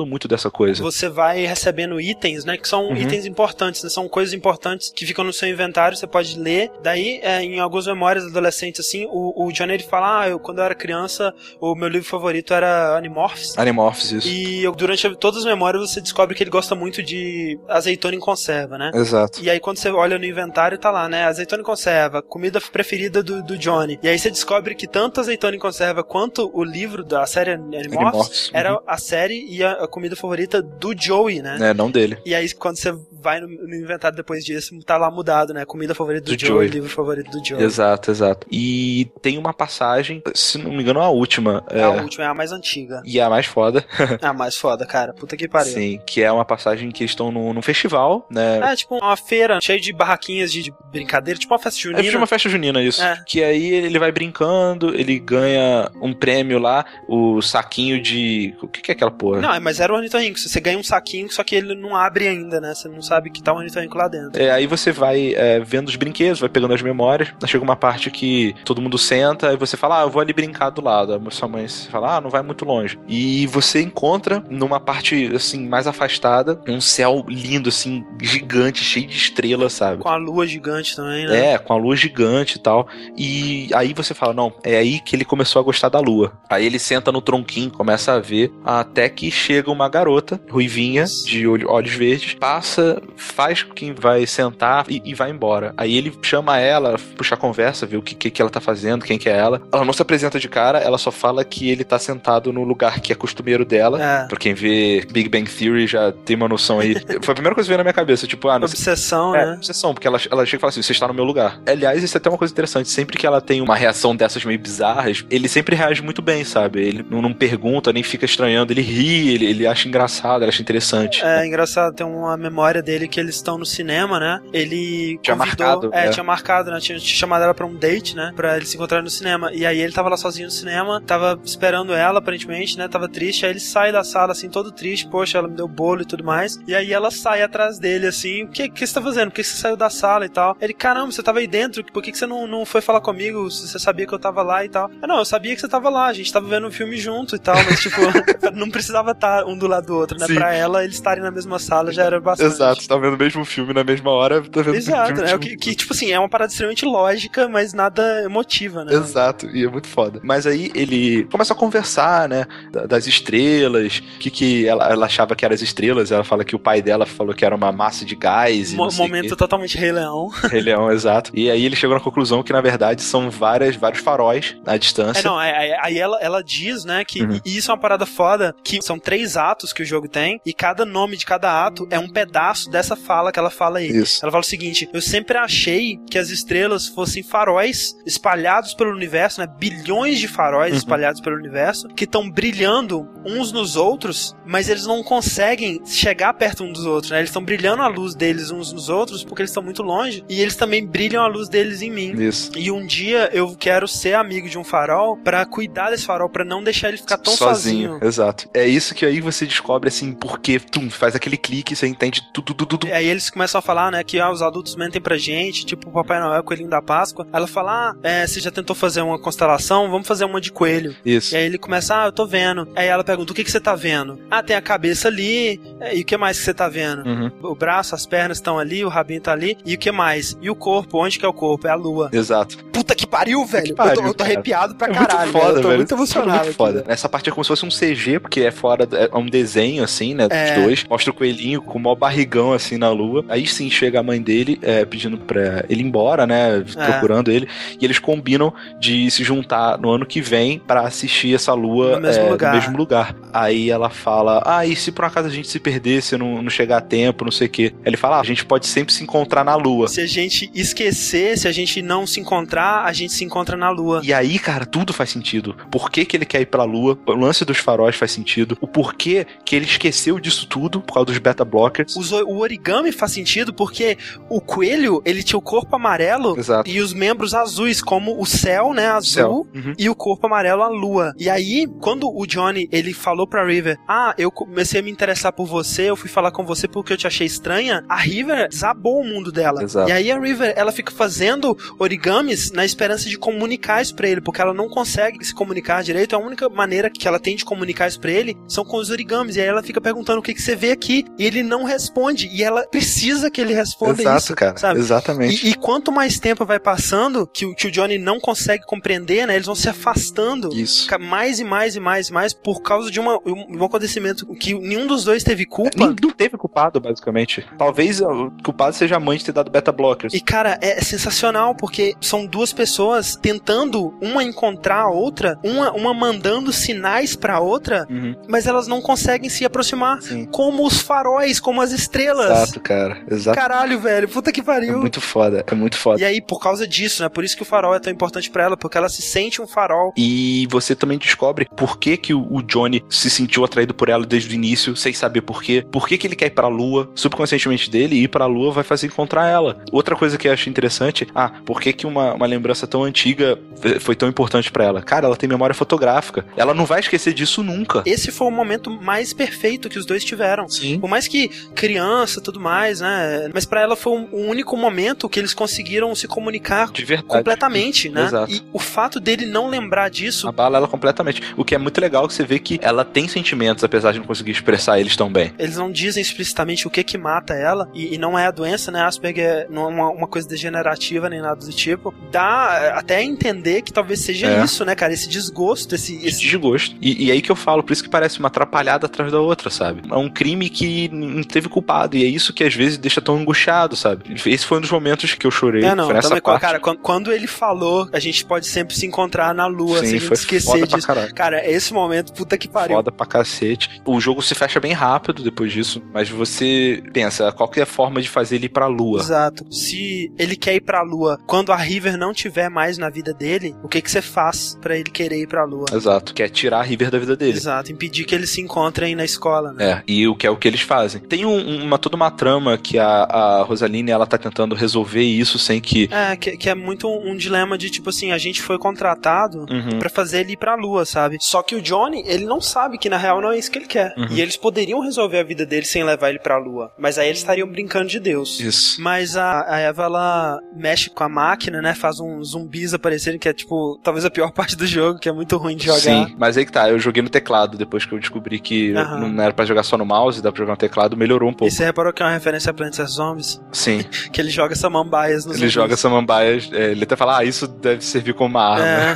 [0.06, 0.82] muito dessa coisa.
[0.82, 2.96] Você vai recebendo itens, né, que são uhum.
[2.96, 6.70] itens importantes, né, são coisas importantes que ficam no seu inventário, você pode ler.
[6.82, 10.58] Daí, é, em algumas memórias adolescentes, assim, o, o Johnny ele fala, ah, eu, quando
[10.58, 13.58] eu era criança, o meu livro favorito era Animorphs.
[13.58, 14.28] Animorphs, isso.
[14.28, 18.20] E eu, durante todas as memórias você descobre que ele gosta muito de azeitona em
[18.20, 18.90] conserva, né?
[18.94, 19.42] Exato.
[19.42, 23.22] E aí quando você olha no inventário, tá lá, né, azeitona em conserva, comida preferida
[23.22, 23.98] do, do Johnny.
[24.02, 28.50] E aí você descobre que tanto azeitona em conserva quanto o livro da série Animorphs
[28.52, 28.80] era uhum.
[28.86, 31.70] a série e a, a, comida favorita do Joey, né?
[31.70, 32.18] É, não dele.
[32.24, 35.64] E aí quando você vai no, no inventário depois disso, tá lá mudado, né?
[35.64, 37.62] Comida favorita do, do Joey, Joey, livro favorito do Joey.
[37.62, 38.46] Exato, exato.
[38.50, 41.64] E tem uma passagem, se não me engano, a última.
[41.70, 43.02] É, a última, é a mais antiga.
[43.04, 43.84] E é a mais foda.
[44.20, 45.12] é a mais foda, cara.
[45.12, 45.72] Puta que pariu.
[45.72, 48.72] Sim, que é uma passagem que eles estão num, num festival, né?
[48.72, 52.06] É, tipo uma feira cheia de barraquinhas de, de brincadeira, tipo uma festa junina.
[52.06, 53.02] É uma festa junina, isso.
[53.02, 53.22] É.
[53.26, 58.54] Que aí ele vai brincando, ele ganha um prêmio lá, o saquinho de.
[58.62, 59.40] O que, que é aquela porra?
[59.40, 60.38] Não, mas era o ornitorrinco.
[60.38, 62.74] Você ganha um saquinho, só que ele não abre ainda, né?
[62.74, 64.40] Você não sabe que tá um ornitorrinco lá dentro.
[64.40, 67.28] É, aí você vai é, vendo os brinquedos, vai pegando as memórias.
[67.46, 70.70] Chega uma parte que todo mundo senta e você fala, ah, eu vou ali brincar
[70.70, 71.20] do lado.
[71.26, 72.98] A sua mãe fala, ah, não vai muito longe.
[73.08, 79.16] E você encontra numa parte, assim, mais afastada, um céu lindo, assim, gigante, cheio de
[79.16, 80.02] estrelas, sabe?
[80.02, 81.52] Com a lua gigante também, né?
[81.54, 82.88] É, com a lua gigante e tal.
[83.16, 86.32] E aí você fala, não, é aí que ele começou a gostar da lua.
[86.48, 91.46] Aí ele senta no tronquinho, começa a ver, até que chega uma garota, ruivinha, de
[91.46, 95.72] olhos verdes, passa, faz quem vai sentar e, e, vai embora.
[95.76, 99.04] Aí ele chama ela, puxa a conversa, vê o que, que, que ela tá fazendo,
[99.04, 99.62] quem que é ela.
[99.72, 103.00] Ela não se apresenta de cara, ela só fala que ele tá sentado no lugar
[103.00, 104.02] que é costumeiro dela.
[104.02, 104.26] É.
[104.26, 106.94] Pra quem vê Big Bang Theory já tem uma noção aí.
[107.22, 109.52] Foi a primeira coisa que veio na minha cabeça, tipo, ah, Obsessão, é, né?
[109.54, 111.60] Obsessão, porque ela, ela chega e fala assim: você está no meu lugar.
[111.66, 112.88] Aliás, isso é até uma coisa interessante.
[112.88, 116.80] Sempre que ela tem uma reação dessas meio bizarras, ele sempre reage muito bem, sabe?
[116.80, 120.62] Ele não, não pergunta, nem fica estranhando, ele ri, ele, ele acha engraçado, ele acha
[120.62, 121.24] interessante.
[121.24, 124.40] É, engraçado, tem uma memória dele que eles estão no cinema, né?
[124.50, 125.90] Ele tinha convidou, marcado.
[125.92, 126.80] É, é, tinha marcado, né?
[126.80, 128.32] Tinha, tinha chamado ela pra um date, né?
[128.34, 129.52] Pra eles se encontrarem no cinema.
[129.52, 132.88] E aí ele tava lá sozinho no cinema, tava esperando ela, aparentemente, né?
[132.88, 133.44] Tava triste.
[133.44, 135.06] Aí ele sai da sala, assim, todo triste.
[135.06, 136.58] Poxa, ela me deu bolo e tudo mais.
[136.66, 138.44] E aí ela sai atrás dele, assim.
[138.44, 139.28] O que, que você tá fazendo?
[139.28, 140.56] Por que você saiu da sala e tal?
[140.58, 141.84] Ele, caramba, você tava aí dentro.
[141.84, 143.50] Por que, que você não, não foi falar comigo?
[143.50, 144.90] Você sabia que eu tava lá e tal?
[145.02, 146.06] Eu, não, eu sabia que você tava lá.
[146.06, 147.56] A gente tava vendo um filme junto e tal.
[147.56, 148.00] Mas, tipo,
[148.54, 150.26] não precisava estar um do lado do outro, né?
[150.26, 150.36] Sim.
[150.36, 152.54] Pra ela, eles estarem na mesma sala já era bastante.
[152.54, 155.38] Exato, você tá vendo o mesmo filme na mesma hora, tá vendo Exato, né?
[155.38, 158.94] Que, que, tipo assim, é uma parada extremamente lógica, mas nada emotiva, né?
[158.94, 160.20] Exato, e é muito foda.
[160.22, 162.46] Mas aí ele começa a conversar, né?
[162.88, 166.12] Das estrelas, o que, que ela, ela achava que eram as estrelas.
[166.12, 168.72] Ela fala que o pai dela falou que era uma massa de gás.
[168.72, 170.28] Mo momento totalmente Rei Leão.
[170.50, 171.30] Rei Leão, exato.
[171.34, 175.20] E aí ele chegou na conclusão que, na verdade, são várias, vários faróis à distância.
[175.20, 177.40] É, não, aí, aí ela, ela diz, né, que uhum.
[177.44, 180.84] isso é uma parada foda, que são três atos que o jogo tem, e cada
[180.84, 183.88] nome de cada ato é um pedaço dessa fala que ela fala aí.
[183.88, 184.20] Isso.
[184.22, 189.40] Ela fala o seguinte: eu sempre achei que as estrelas fossem faróis espalhados pelo universo,
[189.40, 189.46] né?
[189.46, 190.78] Bilhões de faróis uhum.
[190.78, 196.64] espalhados pelo universo, que estão brilhando uns nos outros, mas eles não conseguem chegar perto
[196.64, 197.18] uns dos outros, né?
[197.18, 200.40] Eles estão brilhando a luz deles uns nos outros porque eles estão muito longe, e
[200.40, 202.12] eles também brilham a luz deles em mim.
[202.20, 202.50] Isso.
[202.56, 206.44] E um dia eu quero ser amigo de um farol para cuidar desse farol, para
[206.44, 207.92] não deixar ele ficar tão sozinho.
[207.92, 208.08] sozinho.
[208.08, 208.48] Exato.
[208.54, 212.54] É isso que aí você descobre assim, porque tu faz aquele clique, você entende tudo,
[212.58, 212.88] tudo, tudo.
[212.88, 215.88] E aí eles começam a falar, né, que ah, os adultos mentem pra gente, tipo
[215.88, 217.26] o Papai Noel, Coelhinho da Páscoa.
[217.32, 219.90] Ela fala, ah, é, você já tentou fazer uma constelação?
[219.90, 220.94] Vamos fazer uma de coelho.
[221.04, 221.34] Isso.
[221.34, 222.68] E aí ele começa, ah, eu tô vendo.
[222.74, 224.18] Aí ela pergunta, o que, que você tá vendo?
[224.30, 227.06] Ah, tem a cabeça ali, é, e o que mais que você tá vendo?
[227.06, 227.30] Uhum.
[227.42, 230.36] O braço, as pernas estão ali, o rabinho tá ali, e o que mais?
[230.40, 231.66] E o corpo, onde que é o corpo?
[231.66, 232.10] É a lua.
[232.12, 232.58] Exato.
[232.72, 233.66] Puta que pariu, velho.
[233.66, 235.32] Que pariu, eu, tô, eu tô arrepiado pra é caralho.
[235.32, 235.78] Muito foda, eu tô velho.
[235.78, 236.44] muito emocionado.
[236.44, 236.84] Muito foda.
[236.86, 240.14] Essa parte é como se fosse um CG, porque é fora, é um desenho, assim,
[240.14, 240.62] né, dos é.
[240.62, 240.84] dois.
[240.88, 243.24] Mostra o coelhinho com o maior barrigão, assim, na lua.
[243.28, 246.58] Aí sim chega a mãe dele é, pedindo pra ele ir embora, né?
[246.58, 246.86] É.
[246.86, 247.48] Procurando ele.
[247.80, 252.00] E eles combinam de se juntar no ano que vem para assistir essa lua no
[252.02, 252.54] mesmo, é, lugar.
[252.54, 253.16] no mesmo lugar.
[253.32, 256.42] Aí ela fala: Ah, e se por um acaso a gente se perder, se não,
[256.42, 257.72] não chegar a tempo, não sei o quê.
[257.84, 259.88] Ele fala: ah, a gente pode sempre se encontrar na lua.
[259.88, 263.70] Se a gente esquecer, se a gente não se encontrar, a gente se encontra na
[263.70, 264.00] lua.
[264.04, 265.56] E aí, cara, tudo faz sentido.
[265.70, 266.98] Por que, que ele quer ir pra lua?
[267.06, 268.56] O lance dos faróis faz sentido.
[268.60, 271.96] O porquê que ele esqueceu disso tudo por causa dos beta blockers.
[271.96, 273.96] O origami faz sentido porque
[274.28, 276.68] o coelho, ele tinha o corpo amarelo Exato.
[276.68, 279.74] e os membros azuis, como o céu, né, azul, uhum.
[279.78, 281.12] e o corpo amarelo, a lua.
[281.18, 285.32] E aí, quando o Johnny, ele falou pra River, ah, eu comecei a me interessar
[285.32, 289.00] por você, eu fui falar com você porque eu te achei estranha, a River desabou
[289.00, 289.62] o mundo dela.
[289.62, 289.88] Exato.
[289.88, 294.20] E aí a River, ela fica fazendo origamis na esperança de comunicar isso pra ele,
[294.20, 297.88] porque ela não consegue se comunicar direito, a única maneira que ela tem de comunicar
[297.88, 299.36] isso pra ele são com os origamis.
[299.36, 302.17] E aí ela fica perguntando o que, que você vê aqui, e ele não responde,
[302.26, 304.56] e ela precisa que ele responda Exato, isso, cara.
[304.56, 304.80] sabe?
[304.80, 305.46] Exatamente.
[305.46, 309.26] E, e, quanto mais tempo vai passando, que o, que o Johnny não consegue compreender,
[309.26, 309.34] né?
[309.34, 310.88] Eles vão se afastando Isso.
[311.00, 314.54] mais e mais e mais e mais por causa de uma, um, um acontecimento que
[314.54, 315.76] nenhum dos dois teve culpa.
[315.76, 317.46] Nenhum teve culpado, basicamente.
[317.56, 320.14] Talvez o culpado seja a mãe de ter dado beta blockers.
[320.14, 325.94] E, cara, é sensacional, porque são duas pessoas tentando uma encontrar a outra, uma, uma
[325.94, 328.14] mandando sinais pra outra, uhum.
[328.28, 330.00] mas elas não conseguem se aproximar.
[330.02, 330.26] Sim.
[330.26, 332.07] Como os faróis, como as estrelas.
[332.12, 332.98] Exato, cara.
[333.10, 333.38] Exato.
[333.38, 334.08] Caralho, velho.
[334.08, 334.74] Puta que pariu.
[334.74, 336.00] É muito foda, é muito foda.
[336.00, 337.08] E aí, por causa disso, né?
[337.08, 339.46] Por isso que o farol é tão importante para ela, porque ela se sente um
[339.46, 339.92] farol.
[339.96, 344.32] E você também descobre por que, que o Johnny se sentiu atraído por ela desde
[344.32, 345.64] o início, sem saber por quê.
[345.70, 346.90] Por que, que ele quer ir pra lua?
[346.94, 349.62] Subconscientemente dele, ir pra lua vai fazer encontrar ela.
[349.72, 353.38] Outra coisa que eu acho interessante, ah, por que, que uma, uma lembrança tão antiga
[353.80, 354.82] foi tão importante para ela?
[354.82, 356.24] Cara, ela tem memória fotográfica.
[356.36, 357.82] Ela não vai esquecer disso nunca.
[357.84, 360.48] Esse foi o momento mais perfeito que os dois tiveram.
[360.48, 360.78] Sim.
[360.78, 363.30] Por mais que criança, tudo mais, né?
[363.34, 366.70] Mas para ela foi o um, um único momento que eles conseguiram se comunicar
[367.06, 368.04] completamente, né?
[368.04, 368.32] Exato.
[368.32, 371.22] E o fato dele não lembrar disso abala ela completamente.
[371.36, 374.06] O que é muito legal que você vê que ela tem sentimentos apesar de não
[374.06, 375.32] conseguir expressar eles tão bem.
[375.38, 378.70] Eles não dizem explicitamente o que que mata ela e, e não é a doença,
[378.70, 378.82] né?
[378.82, 381.94] Asperger não é uma, uma, coisa degenerativa nem nada do tipo.
[382.10, 384.44] Dá até a entender que talvez seja é.
[384.44, 384.92] isso, né, cara?
[384.92, 386.20] Esse desgosto, esse, esse...
[386.20, 386.76] desgosto.
[386.80, 389.50] E, e aí que eu falo, por isso que parece uma atrapalhada atrás da outra,
[389.50, 389.82] sabe?
[389.90, 393.16] É um crime que não teve culpado e é isso que às vezes deixa tão
[393.16, 394.14] angustiado, sabe?
[394.26, 395.64] Esse foi um dos momentos que eu chorei.
[395.64, 396.40] É, não, também, parte.
[396.40, 400.66] cara, quando ele falou, a gente pode sempre se encontrar na lua, Sim, sem esquecer
[400.66, 400.86] disso.
[401.14, 402.76] Cara, esse momento, puta que pariu.
[402.76, 403.80] Foda pra cacete.
[403.84, 407.66] O jogo se fecha bem rápido depois disso, mas você pensa, qual que é a
[407.66, 409.00] forma de fazer ele ir pra lua?
[409.00, 409.46] Exato.
[409.52, 413.54] Se ele quer ir pra lua quando a River não tiver mais na vida dele,
[413.62, 415.66] o que que você faz para ele querer ir pra lua?
[415.72, 416.14] Exato.
[416.14, 417.36] Quer tirar a River da vida dele.
[417.36, 417.72] Exato.
[417.72, 419.70] Impedir que eles se encontrem na escola, né?
[419.70, 421.00] É, e o que é o que eles fazem.
[421.00, 425.38] Tem um, uma, toda uma trama que a, a Rosaline, ela tá tentando resolver isso
[425.38, 425.88] sem que...
[425.92, 429.46] É, que, que é muito um, um, dilema de, tipo assim, a gente foi contratado
[429.50, 429.78] uhum.
[429.78, 431.18] para fazer ele ir pra lua, sabe?
[431.20, 433.66] Só que o Johnny, ele não sabe que na real não é isso que ele
[433.66, 433.94] quer.
[433.96, 434.08] Uhum.
[434.10, 436.72] E eles poderiam resolver a vida dele sem levar ele pra lua.
[436.78, 438.40] Mas aí eles estariam brincando de Deus.
[438.40, 438.80] Isso.
[438.80, 441.74] Mas a, a Eva, ela mexe com a máquina, né?
[441.74, 445.12] Faz uns zumbis aparecerem, que é tipo, talvez a pior parte do jogo, que é
[445.12, 445.80] muito ruim de jogar.
[445.80, 449.08] Sim, mas aí que tá, eu joguei no teclado depois que eu descobri que uhum.
[449.08, 451.52] não era pra jogar só no mouse, dá pra jogar no teclado, melhorou um pouco.
[451.52, 453.40] E você reparou que é uma referência a Plants vs Zombies?
[453.52, 453.82] Sim.
[454.12, 455.52] que ele joga samambaias nos Ele zumbis.
[455.52, 458.64] joga samambaias, é, ele até fala, ah, isso deve servir como uma arma.
[458.66, 458.94] É.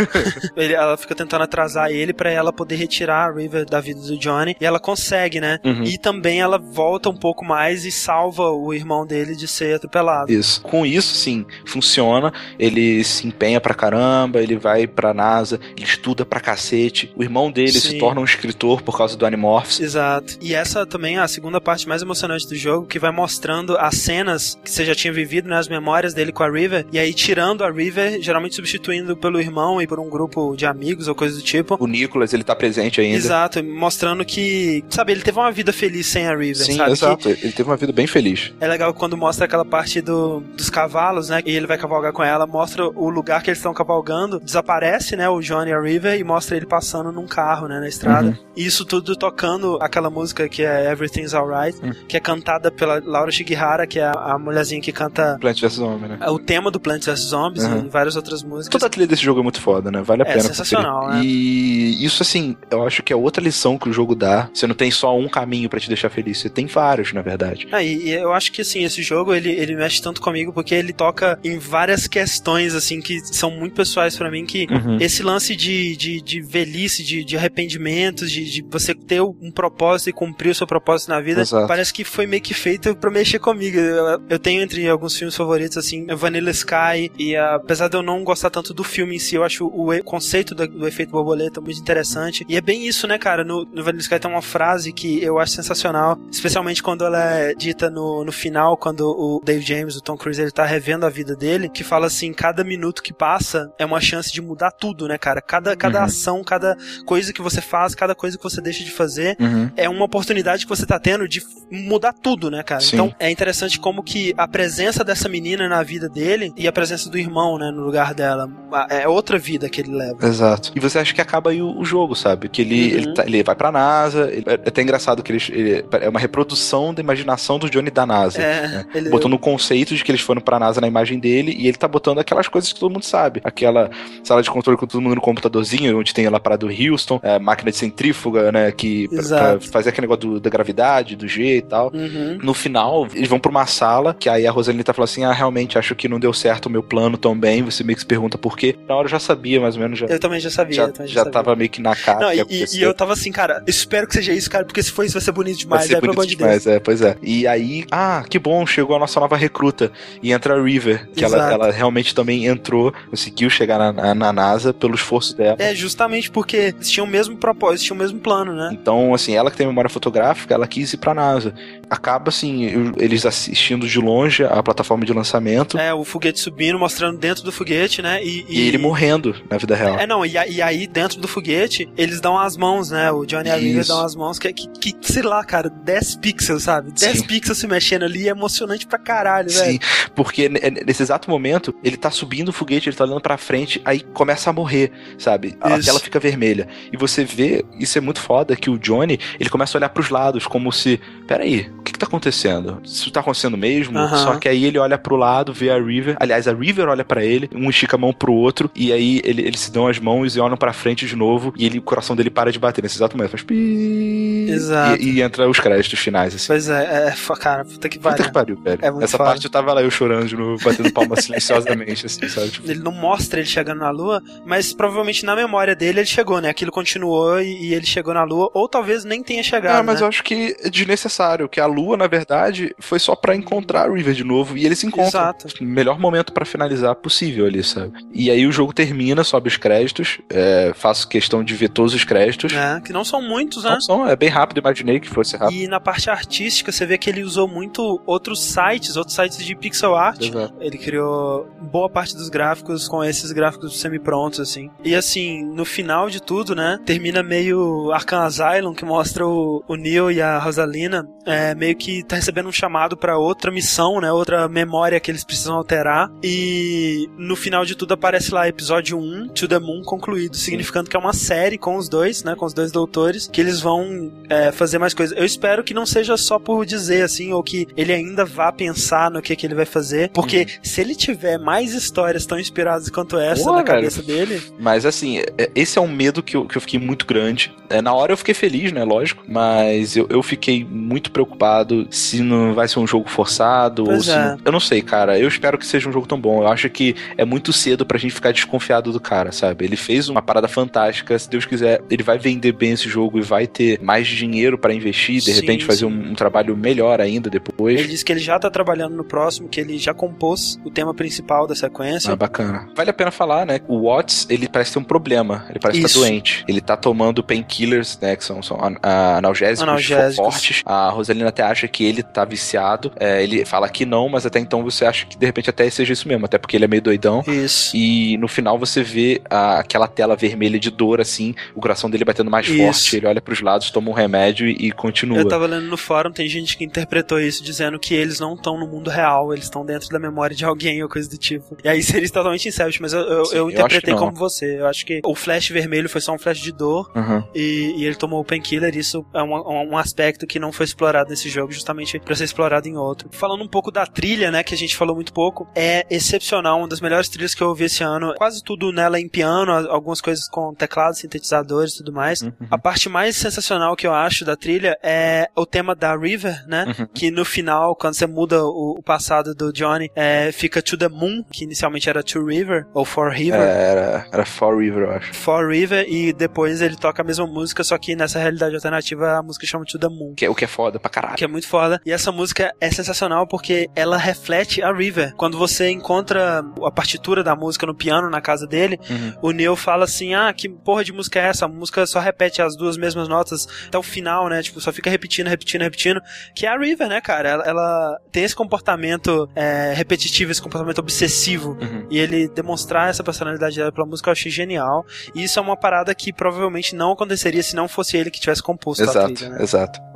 [0.57, 4.17] ele, ela fica tentando atrasar ele para ela poder retirar a River da vida do
[4.19, 5.59] Johnny, e ela consegue, né?
[5.65, 5.85] Uhum.
[5.85, 10.33] E também ela volta um pouco mais e salva o irmão dele de ser atropelado.
[10.33, 10.61] Isso.
[10.63, 12.33] Com isso, sim, funciona.
[12.59, 17.13] Ele se empenha pra caramba, ele vai pra NASA, ele estuda pra cacete.
[17.17, 17.91] O irmão dele sim.
[17.91, 19.81] se torna um escritor por causa do Animorphs.
[19.81, 20.37] Exato.
[20.41, 23.97] E essa também é a segunda parte mais emocionante do jogo, que vai mostrando as
[23.97, 25.59] cenas que você já tinha vivido, né?
[25.59, 29.81] As memórias dele com a River, e aí tirando a River, geralmente substituindo pelo irmão
[29.81, 31.77] e por um grupo de amigos ou coisa do tipo.
[31.79, 33.17] O Nicholas, ele tá presente ainda.
[33.17, 36.93] Exato, mostrando que, sabe, ele teve uma vida feliz sem a River, Sim, sabe?
[36.93, 37.23] exato.
[37.23, 38.53] Que ele teve uma vida bem feliz.
[38.61, 41.43] É legal quando mostra aquela parte do, dos cavalos, né?
[41.45, 45.29] E ele vai cavalgar com ela, mostra o lugar que eles estão cavalgando, desaparece, né?
[45.29, 47.81] O Johnny e a River e mostra ele passando num carro, né?
[47.81, 48.29] Na estrada.
[48.29, 48.37] Uhum.
[48.57, 51.93] E isso tudo tocando aquela música que é Everything's Alright, uhum.
[52.07, 55.39] que é cantada pela Laura Shigihara, que é a, a mulherzinha que canta.
[55.41, 56.19] Plant vs Zombies, né?
[56.29, 57.87] O tema do Plant vs Zombies uhum.
[57.87, 58.69] e várias outras músicas.
[58.69, 60.03] Toda a trilha desse jogo é muito foda, né?
[60.03, 60.41] Vale a é pena.
[60.41, 61.23] É sensacional, né?
[61.23, 64.49] E isso, assim, eu acho que é outra lição que o jogo dá.
[64.53, 67.69] Você não tem só um caminho para te deixar feliz, você tem vários, na verdade.
[67.73, 70.75] Ah, e, e eu acho que, assim, esse jogo, ele, ele mexe tanto comigo porque
[70.75, 74.99] ele toca em várias questões, assim, que são muito pessoais para mim, que uhum.
[75.01, 80.11] esse lance de, de, de velhice, de, de arrependimentos, de, de, você ter um propósito
[80.11, 81.67] e cumprir o seu propósito na vida, Exato.
[81.67, 83.79] parece que foi meio que feito pra mexer comigo.
[83.79, 88.25] Eu, eu tenho entre alguns filmes favoritos, assim, Vanilla Sky, e apesar de eu não
[88.25, 91.81] gostar tanto do filme em si, eu acho o conceito do, do efeito borboleta muito
[91.81, 92.45] interessante.
[92.49, 93.45] E é bem isso, né, cara?
[93.45, 97.55] No, no Vanilla Sky tem uma frase que eu acho sensacional, especialmente quando ela é
[97.55, 101.11] dita no, no final, quando o Dave James, o Tom Cruise, ele tá revendo a
[101.11, 105.07] vida dele, que fala assim, cada minuto que passa é uma chance de mudar tudo,
[105.07, 105.41] né, cara?
[105.41, 106.05] Cada, cada uhum.
[106.05, 106.77] ação, cada
[107.07, 109.71] coisa que você faz, cada coisa que você deixa de fazer, uhum.
[109.77, 112.81] é uma oportunidade que você tá tendo de mudar tudo, né, cara?
[112.81, 112.97] Sim.
[112.97, 117.11] Então é interessante como que a presença dessa menina na vida dele e a presença
[117.11, 118.49] do irmão, né, no lugar dela,
[118.89, 120.25] é outra vida que ele leva.
[120.25, 120.73] Exato.
[120.75, 122.49] E você acha que acaba aí o, o jogo, sabe?
[122.49, 122.99] Que ele, uhum.
[122.99, 126.21] ele, tá, ele, vai pra NASA, ele, é até engraçado que ele, ele, é uma
[126.21, 128.41] reprodução da imaginação do Johnny da NASA.
[128.41, 128.87] É, né?
[128.95, 129.11] ele...
[129.11, 131.89] Botando o conceito de que eles foram pra NASA na imagem dele e ele tá
[131.89, 133.41] botando aquelas coisas que todo mundo sabe.
[133.45, 133.91] Aquela
[134.23, 137.39] sala de controle com todo mundo no computadorzinho, onde tem lá parada do Houston, é,
[137.39, 138.71] máquina de centrífuga, né?
[138.71, 141.91] Que pra, pra fazer aquele negócio do, da gravidade, do G e tal.
[141.93, 142.12] Uhum.
[142.43, 145.33] No final, eles vão pra uma sala, que aí a Rosaline tá falando assim: ah,
[145.33, 147.63] realmente acho que não deu certo o meu plano tão bem.
[147.63, 148.77] Você meio que se pergunta por quê.
[148.89, 149.99] Na hora eu já sabia, mais ou menos.
[149.99, 150.77] Já, eu também já sabia.
[150.77, 151.33] Já, já, já sabia.
[151.33, 152.21] tava meio que na cara.
[152.21, 155.05] Não, e, e, eu tava assim, cara, espero que seja isso, cara, porque se for
[155.05, 155.83] isso vai ser bonito demais.
[155.83, 157.17] Vai ser é, bonito demais, é, pois é.
[157.23, 159.91] E aí, ah, que bom, chegou a nossa nova recruta.
[160.23, 164.33] E entra a River, que ela, ela, realmente também entrou, conseguiu chegar na, na, na,
[164.33, 165.57] NASA pelo esforço dela.
[165.59, 168.71] É, justamente porque eles tinham o mesmo propósito, tinham o mesmo plano, né?
[168.73, 171.55] Então, assim, ela que tem memória fotográfica, ela quis ir pra NASA.
[172.03, 175.79] Acaba, assim, eles assistindo de longe a plataforma de lançamento.
[175.79, 178.21] É, o foguete subindo, mostrando dentro do foguete, né?
[178.25, 178.59] E, e...
[178.59, 179.97] e ele morrendo na vida real.
[180.01, 183.13] É, não, e, e, aí dentro do foguete, eles dão as mãos, né?
[183.13, 186.17] O Johnny e a River dão as mãos, que, que, que, sei lá, cara, 10
[186.17, 186.91] pixels, sabe?
[186.91, 187.27] 10 Sim.
[187.27, 189.73] pixels se mexendo ali é emocionante pra caralho, velho.
[189.73, 189.79] Sim,
[190.17, 194.01] porque nesse exato momento, ele tá subindo o foguete, ele tá olhando pra frente, aí
[194.01, 195.57] começa a morrer, sabe?
[195.61, 196.67] A tela fica vermelha.
[196.93, 200.11] E você vê, isso é muito foda, que o Johnny, ele começa a olhar pros
[200.11, 202.81] lados, como se, peraí, o que, que tá acontecendo?
[202.85, 203.99] Isso tá acontecendo mesmo?
[204.09, 206.17] Só que aí ele olha pro lado, vê a River.
[206.19, 209.43] Aliás, a River olha para ele, um estica a mão pro outro, e aí ele,
[209.43, 212.17] eles se dão as mãos e olham pra frente de novo, e ele, o coração
[212.17, 213.31] dele para de bater nesse exato momento.
[213.31, 214.47] Faz pi...
[214.49, 215.03] Exato.
[215.03, 216.47] E, e entra os créditos finais, assim.
[216.47, 218.17] Pois é, é cara, puta que pariu.
[218.17, 218.79] Puta que pariu, velho.
[218.83, 219.31] É Essa foda.
[219.31, 222.51] parte eu tava lá eu chorando de novo, batendo palma silenciosamente, assim, sabe?
[222.51, 222.71] Tipo...
[222.71, 226.49] Ele não mostra ele chegando na Lua, mas provavelmente na memória dele ele chegou, né?
[226.49, 229.81] Aquilo continuou e, e ele chegou na Lua, ou talvez nem tenha chegado.
[229.81, 230.05] Ah, mas né?
[230.05, 233.93] eu acho que é desnecessário, que a Lua, na verdade, foi só para encontrar a
[233.93, 235.09] River de novo e eles se encontram.
[235.09, 235.47] Exato.
[235.61, 237.93] Melhor momento para finalizar possível ali, sabe?
[238.13, 242.05] E aí o jogo termina, sobe os créditos, é, faço questão de ver todos os
[242.05, 242.53] créditos.
[242.53, 243.71] É, que não são muitos, né?
[243.71, 245.59] Não são, é bem rápido, imaginei que fosse rápido.
[245.59, 249.55] E na parte artística, você vê que ele usou muito outros sites, outros sites de
[249.55, 250.23] pixel art.
[250.23, 250.55] Exato.
[250.61, 254.71] Ele criou boa parte dos gráficos com esses gráficos semi-prontos, assim.
[254.85, 259.75] E assim, no final de tudo, né, termina meio Arkham Asylum, que mostra o, o
[259.75, 264.13] Neo e a Rosalina é, meio que tá recebendo um chamado para outra missão, né,
[264.13, 266.11] outra memória que eles precisam alterar.
[266.23, 270.97] E no final de tudo aparece lá episódio 1, To the Moon, concluído, significando que
[270.97, 274.53] é uma série com os dois, né, com os dois doutores, que eles vão é,
[274.53, 275.17] fazer mais coisas.
[275.17, 279.11] Eu espero que não seja só por dizer, assim, ou que ele ainda vá pensar
[279.11, 280.47] no que, que ele vai fazer, porque uhum.
[280.63, 284.43] se ele tiver mais histórias tão inspiradas quanto essa Pô, na cabeça dele.
[284.59, 287.55] Mas assim, é, esse é um medo que eu, que eu fiquei muito grande.
[287.69, 288.85] É, na hora eu fiquei feliz, né?
[288.85, 289.25] Lógico.
[289.27, 294.15] Mas eu, eu fiquei muito preocupado se não vai ser um jogo forçado pois ou
[294.15, 294.37] é.
[294.37, 294.43] se.
[294.45, 295.19] Eu não sei, cara.
[295.19, 296.43] Eu espero que seja um jogo tão bom.
[296.43, 299.65] Eu acho que é muito cedo pra gente ficar desconfiado do cara, sabe?
[299.65, 301.19] Ele fez uma parada fantástica.
[301.19, 304.75] Se Deus quiser, ele vai vender bem esse jogo e vai ter mais dinheiro para
[304.75, 307.79] investir, de sim, repente fazer um, um, trabalho melhor ainda depois.
[307.79, 310.95] Ele disse que ele já tá trabalhando no próximo, que ele já compôs o tema
[310.95, 312.13] principal da sequência.
[312.13, 312.69] Ah, bacana.
[312.75, 313.61] Vale a pena falar, né?
[313.69, 315.47] O Watts, ele parece ter um problema.
[315.49, 316.45] Ele parece estar doente.
[316.49, 318.17] Ele tá tomando painkillers, né?
[318.17, 320.63] Que são, são analgésicos, analgésicos, fortes.
[320.65, 322.93] A Rosalina até acha que ele tá viciado.
[322.99, 325.93] É, ele fala que não, mas até então você acha que de repente até seja
[325.93, 326.25] isso mesmo.
[326.25, 327.23] Até porque ele é meio doidão.
[327.27, 327.77] Isso.
[327.77, 332.05] E no final você vê a, aquela tela vermelha de dor, assim, o coração dele
[332.05, 332.59] batendo mais isso.
[332.59, 332.97] forte.
[332.97, 335.19] Ele olha pros lados, toma um remédio e, e continua.
[335.19, 338.59] Eu tava lendo no fórum, tem gente que interpretou isso dizendo que eles não estão
[338.59, 341.57] no mundo real, eles estão dentro da memória de alguém ou coisa do tipo.
[341.63, 344.61] E aí seria totalmente inception, mas eu, eu, Sim, eu interpretei eu como você.
[344.61, 347.23] Eu acho que o flash vermelho foi só um flash de dor uhum.
[347.35, 348.77] e, e, ele tomou o painkiller.
[348.77, 349.33] Isso é um,
[349.73, 353.09] um, aspecto que não foi explorado nesse jogo, justamente para ser explorado em outro.
[353.13, 356.69] Falando um pouco da trilha, né, que a gente falou muito pouco, é excepcional, uma
[356.69, 358.15] das melhores trilhas que eu ouvi esse ano.
[358.17, 362.23] Quase tudo nela em piano, algumas coisas com teclados, sintetizadores e tudo mais.
[362.23, 362.33] Uhum.
[362.51, 366.67] A parte mais sensacional que eu acho da trilha é o tema da River, né,
[366.79, 366.87] uhum.
[366.95, 370.89] que no final, quando você muda o, o passado do Johnny, é, fica To the
[370.89, 373.41] Moon, que inicialmente era To River, ou For River.
[373.41, 375.15] É, era, era For River, eu acho.
[375.15, 379.23] For River, e depois ele toca a mesma música, só que nessa realidade alternativa a
[379.23, 380.15] música chama To the Moon.
[380.17, 381.17] Que é, o que é foda pra caralho.
[381.23, 381.81] Que é muito foda.
[381.87, 385.15] E essa música é sensacional porque ela reflete a River.
[385.15, 389.13] Quando você encontra a partitura da música no piano na casa dele, uhum.
[389.23, 391.45] o Neil fala assim: Ah, que porra de música é essa?
[391.45, 394.43] A música só repete as duas mesmas notas até o final, né?
[394.43, 396.03] Tipo, só fica repetindo, repetindo, repetindo.
[396.35, 397.29] Que é a River, né, cara?
[397.29, 401.51] Ela, ela tem esse comportamento é, repetitivo, esse comportamento obsessivo.
[401.51, 401.87] Uhum.
[401.89, 404.85] E ele demonstrar essa personalidade dela pela música eu achei genial.
[405.15, 408.43] E isso é uma parada que provavelmente não aconteceria se não fosse ele que tivesse
[408.43, 409.41] composto exato, a trilha, né?
[409.41, 409.92] Exato.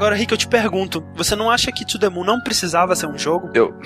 [0.00, 3.04] Agora, Rick, eu te pergunto, você não acha que To The Moon não precisava ser
[3.04, 3.50] um jogo?
[3.52, 3.78] Eu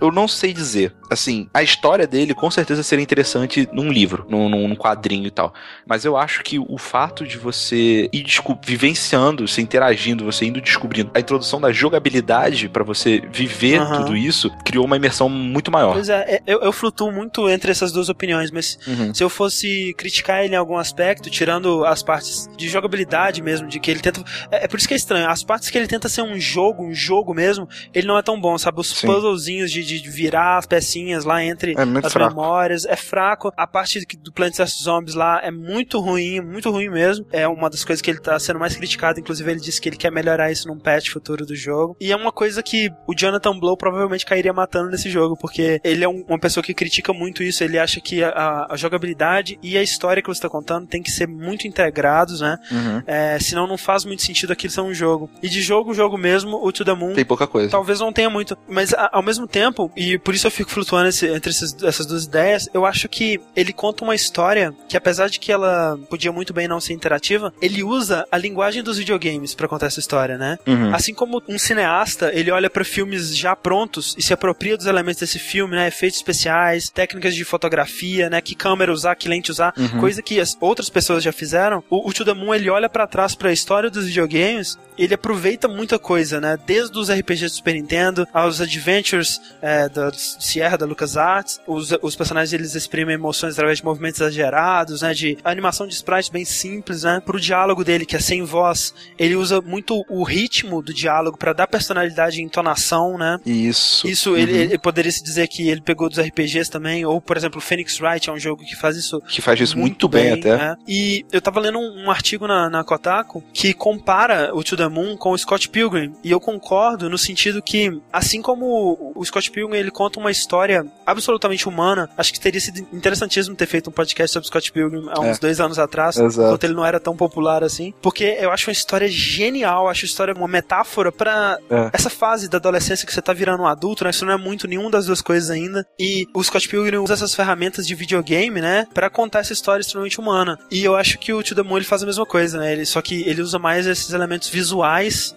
[0.00, 0.94] eu não sei dizer.
[1.10, 5.52] Assim, a história dele com certeza seria interessante num livro, num, num quadrinho e tal.
[5.86, 8.24] Mas eu acho que o fato de você ir
[8.64, 13.98] vivenciando, você interagindo, você indo descobrindo a introdução da jogabilidade para você viver uhum.
[13.98, 15.94] tudo isso, criou uma imersão muito maior.
[15.94, 19.14] Pois é, eu, eu flutuo muito entre essas duas opiniões, mas uhum.
[19.14, 23.80] se eu fosse criticar ele em algum aspecto, tirando as partes de jogabilidade mesmo, de
[23.80, 24.22] que ele tenta.
[24.50, 25.28] É, é por isso que é estranho.
[25.28, 28.40] As partes que ele tenta ser um jogo, um jogo mesmo, ele não é tão
[28.40, 28.80] bom, sabe?
[28.80, 29.06] Os Sim.
[29.06, 30.94] puzzlezinhos de, de de virar as pecinhas
[31.24, 32.34] lá entre é as fraco.
[32.34, 32.84] memórias.
[32.84, 33.52] É fraco.
[33.56, 37.26] A parte do Plants vs Zombies lá é muito ruim, muito ruim mesmo.
[37.32, 39.20] É uma das coisas que ele tá sendo mais criticado.
[39.20, 41.96] Inclusive, ele disse que ele quer melhorar isso num patch futuro do jogo.
[42.00, 46.04] E é uma coisa que o Jonathan Blow provavelmente cairia matando nesse jogo, porque ele
[46.04, 47.62] é um, uma pessoa que critica muito isso.
[47.62, 51.10] Ele acha que a, a, jogabilidade e a história que você tá contando tem que
[51.10, 52.58] ser muito integrados, né?
[52.70, 53.02] Uhum.
[53.06, 55.30] É, senão não faz muito sentido aquilo ser um jogo.
[55.42, 57.14] E de jogo, jogo mesmo, o To The Moon.
[57.14, 57.70] Tem pouca coisa.
[57.70, 58.56] Talvez não tenha muito.
[58.68, 62.06] Mas a, ao mesmo tempo, e por isso eu fico flutuando esse, entre esses, essas
[62.06, 66.30] duas ideias, eu acho que ele conta uma história que, apesar de que ela podia
[66.30, 70.36] muito bem não ser interativa, ele usa a linguagem dos videogames para contar essa história,
[70.36, 70.58] né?
[70.66, 70.94] Uhum.
[70.94, 75.20] Assim como um cineasta, ele olha para filmes já prontos e se apropria dos elementos
[75.20, 75.88] desse filme, né?
[75.88, 78.40] Efeitos especiais, técnicas de fotografia, né?
[78.40, 80.00] Que câmera usar, que lente usar, uhum.
[80.00, 81.82] coisa que as outras pessoas já fizeram.
[81.88, 85.14] O, o To The Moon, ele olha para trás para a história dos videogames, ele
[85.14, 86.58] aproveita muita coisa, né?
[86.66, 92.16] Desde os RPGs do Super Nintendo aos adventures é, da Sierra, da LucasArts, os, os
[92.16, 95.12] personagens eles exprimem emoções através de movimentos exagerados, né?
[95.14, 97.20] De animação de sprites bem simples, né?
[97.24, 101.52] Pro diálogo dele, que é sem voz, ele usa muito o ritmo do diálogo para
[101.52, 103.38] dar personalidade e entonação, né?
[103.44, 104.06] Isso.
[104.06, 104.36] Isso, uhum.
[104.36, 108.00] ele, ele, poderia se dizer que ele pegou dos RPGs também, ou, por exemplo, Phoenix
[108.00, 109.20] Wright é um jogo que faz isso.
[109.22, 110.56] Que faz isso muito, muito bem, bem, até.
[110.56, 110.76] Né?
[110.86, 114.83] E eu tava lendo um, um artigo na, na, Kotaku que compara o To The
[114.88, 119.50] Moon com o Scott Pilgrim, e eu concordo no sentido que, assim como o Scott
[119.50, 123.92] Pilgrim ele conta uma história absolutamente humana, acho que teria sido interessantíssimo ter feito um
[123.92, 125.40] podcast sobre Scott Pilgrim há uns é.
[125.40, 126.48] dois anos atrás, Exato.
[126.48, 130.06] enquanto ele não era tão popular assim, porque eu acho uma história genial, acho a
[130.06, 131.90] história uma metáfora para é.
[131.92, 134.10] essa fase da adolescência que você tá virando um adulto, né?
[134.10, 135.86] Isso não é muito nenhum das duas coisas ainda.
[135.98, 140.18] E o Scott Pilgrim usa essas ferramentas de videogame, né, para contar essa história extremamente
[140.18, 140.58] humana.
[140.70, 142.72] E eu acho que o To The Moon ele faz a mesma coisa, né?
[142.72, 144.73] Ele, só que ele usa mais esses elementos visuais,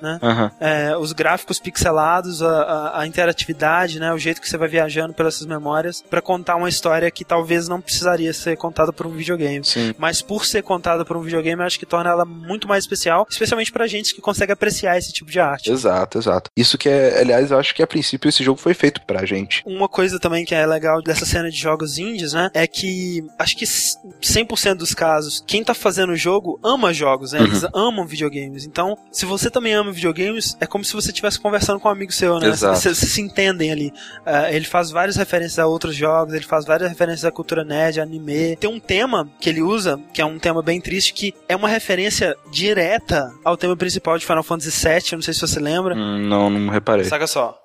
[0.01, 0.19] né?
[0.21, 0.49] Uhum.
[0.59, 4.13] É, os gráficos pixelados, a, a, a, interatividade, né?
[4.13, 7.67] O jeito que você vai viajando pelas suas memórias para contar uma história que talvez
[7.67, 9.63] não precisaria ser contada por um videogame.
[9.63, 9.93] Sim.
[9.97, 13.25] Mas por ser contada por um videogame, eu acho que torna ela muito mais especial,
[13.29, 15.71] especialmente pra gente que consegue apreciar esse tipo de arte.
[15.71, 16.49] Exato, exato.
[16.55, 19.63] Isso que é, aliás, eu acho que a princípio esse jogo foi feito pra gente.
[19.65, 22.49] Uma coisa também que é legal dessa cena de jogos indies, né?
[22.53, 27.41] É que acho que 100% dos casos, quem tá fazendo o jogo ama jogos, né?
[27.41, 27.69] Eles uhum.
[27.73, 28.65] amam videogames.
[28.65, 32.11] Então, se você também ama videogames, é como se você estivesse conversando com um amigo
[32.11, 32.51] seu, né?
[32.51, 33.87] Vocês se entendem ali.
[34.25, 37.99] Uh, ele faz várias referências a outros jogos, ele faz várias referências à cultura nerd,
[37.99, 38.55] anime.
[38.55, 41.67] Tem um tema que ele usa, que é um tema bem triste, que é uma
[41.67, 45.01] referência direta ao tema principal de Final Fantasy VII.
[45.13, 45.95] Não sei se você lembra.
[45.95, 47.05] Hum, não, não reparei.
[47.05, 47.59] Saca só.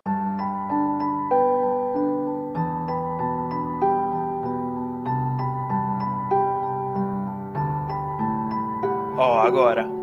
[9.17, 10.01] Ó, agora.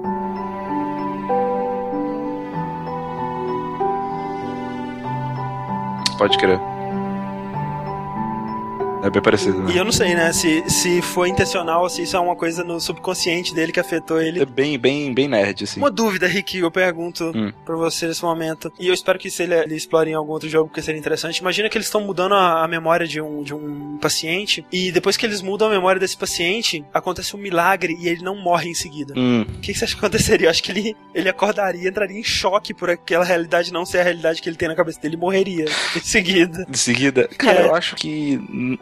[6.19, 6.68] Pode crer.
[9.03, 9.73] É bem parecido, né?
[9.73, 12.63] E eu não sei, né, se, se foi intencional ou se isso é uma coisa
[12.63, 14.41] no subconsciente dele que afetou ele.
[14.41, 15.79] É bem, bem, bem nerd, assim.
[15.79, 17.51] Uma dúvida, Rick, eu pergunto hum.
[17.65, 18.71] pra você nesse momento.
[18.79, 21.37] E eu espero que se ele, ele explore em algum outro jogo, porque seria interessante.
[21.37, 25.15] Imagina que eles estão mudando a, a, memória de um, de um paciente, e depois
[25.15, 28.73] que eles mudam a memória desse paciente, acontece um milagre e ele não morre em
[28.73, 29.13] seguida.
[29.17, 29.41] Hum.
[29.41, 30.47] O que, que você acha que aconteceria?
[30.47, 34.03] Eu acho que ele, ele acordaria, entraria em choque por aquela realidade não ser a
[34.03, 36.65] realidade que ele tem na cabeça dele e morreria em seguida.
[36.69, 37.27] Em seguida?
[37.37, 37.65] Cara, é.
[37.65, 38.39] eu acho que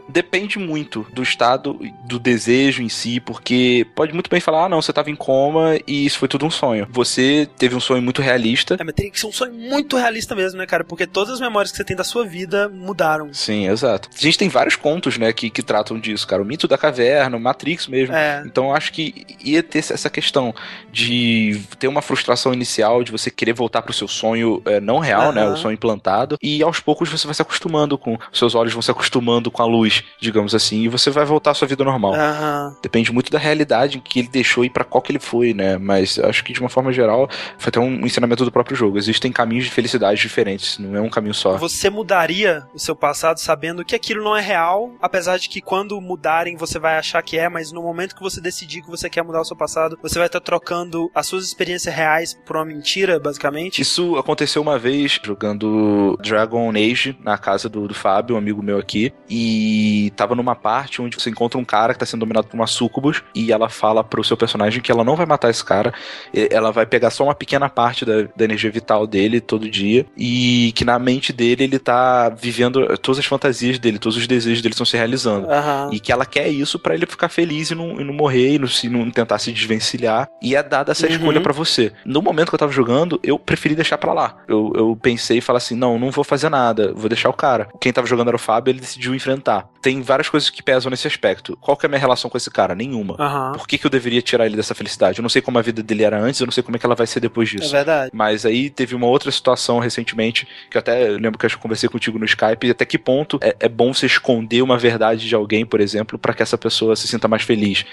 [0.08, 4.82] depende muito do estado, do desejo em si, porque pode muito bem falar, ah, não,
[4.82, 6.88] você tava em coma e isso foi tudo um sonho.
[6.90, 8.78] Você teve um sonho muito realista.
[8.80, 10.84] É, mas teria que ser um sonho muito realista mesmo, né, cara?
[10.84, 13.34] Porque todas as memórias que você tem da sua vida mudaram.
[13.34, 14.10] Sim, exato.
[14.16, 16.42] A gente tem vários contos, né, que, que tratam disso, cara.
[16.42, 18.16] O mito da caverna, o Matrix mesmo.
[18.16, 18.44] É.
[18.46, 20.54] Então eu acho que ia ter essa questão
[20.92, 25.28] de ter uma frustração inicial, de você querer voltar pro seu sonho é, não real,
[25.28, 25.34] uhum.
[25.34, 28.82] né, o sonho implantado, e aos poucos você vai se acostumando com, seus olhos vão
[28.82, 31.84] se acostumando com a luz, digamos digamos assim, e você vai voltar à sua vida
[31.84, 32.14] normal.
[32.14, 32.76] Uhum.
[32.82, 35.78] Depende muito da realidade que ele deixou e para qual que ele foi, né?
[35.78, 38.98] Mas acho que de uma forma geral foi até um ensinamento do próprio jogo.
[38.98, 41.58] Existem caminhos de felicidade diferentes, não é um caminho só.
[41.58, 46.00] Você mudaria o seu passado sabendo que aquilo não é real, apesar de que quando
[46.00, 49.24] mudarem você vai achar que é, mas no momento que você decidir que você quer
[49.24, 53.20] mudar o seu passado, você vai estar trocando as suas experiências reais por uma mentira,
[53.20, 53.82] basicamente.
[53.82, 58.78] Isso aconteceu uma vez jogando Dragon Age na casa do, do Fábio, um amigo meu
[58.78, 62.48] aqui, e e tava numa parte onde você encontra um cara que tá sendo dominado
[62.48, 65.64] por uma sucubus e ela fala pro seu personagem que ela não vai matar esse
[65.64, 65.94] cara,
[66.34, 70.74] ela vai pegar só uma pequena parte da, da energia vital dele todo dia e
[70.76, 74.74] que na mente dele ele tá vivendo todas as fantasias dele, todos os desejos dele
[74.74, 75.48] estão se realizando.
[75.48, 75.94] Uhum.
[75.94, 78.60] E que ela quer isso para ele ficar feliz e não, e não morrer e
[78.60, 80.28] não, se, não tentar se desvencilhar.
[80.42, 81.14] E é dada essa uhum.
[81.14, 81.92] escolha para você.
[82.06, 84.38] No momento que eu tava jogando, eu preferi deixar para lá.
[84.48, 87.70] Eu, eu pensei e falei assim: não, não vou fazer nada, vou deixar o cara.
[87.80, 89.70] Quem tava jogando era o Fábio, ele decidiu enfrentar.
[89.82, 91.58] Tem várias coisas que pesam nesse aspecto.
[91.62, 92.76] Qual que é a minha relação com esse cara?
[92.76, 93.16] Nenhuma.
[93.20, 93.54] Uhum.
[93.54, 95.20] Por que, que eu deveria tirar ele dessa felicidade?
[95.20, 96.86] Eu não sei como a vida dele era antes, eu não sei como é que
[96.86, 97.70] ela vai ser depois disso.
[97.70, 98.12] É verdade.
[98.14, 102.20] Mas aí teve uma outra situação recentemente, que eu até lembro que eu conversei contigo
[102.20, 105.66] no Skype, e até que ponto é, é bom você esconder uma verdade de alguém,
[105.66, 107.86] por exemplo, para que essa pessoa se sinta mais feliz.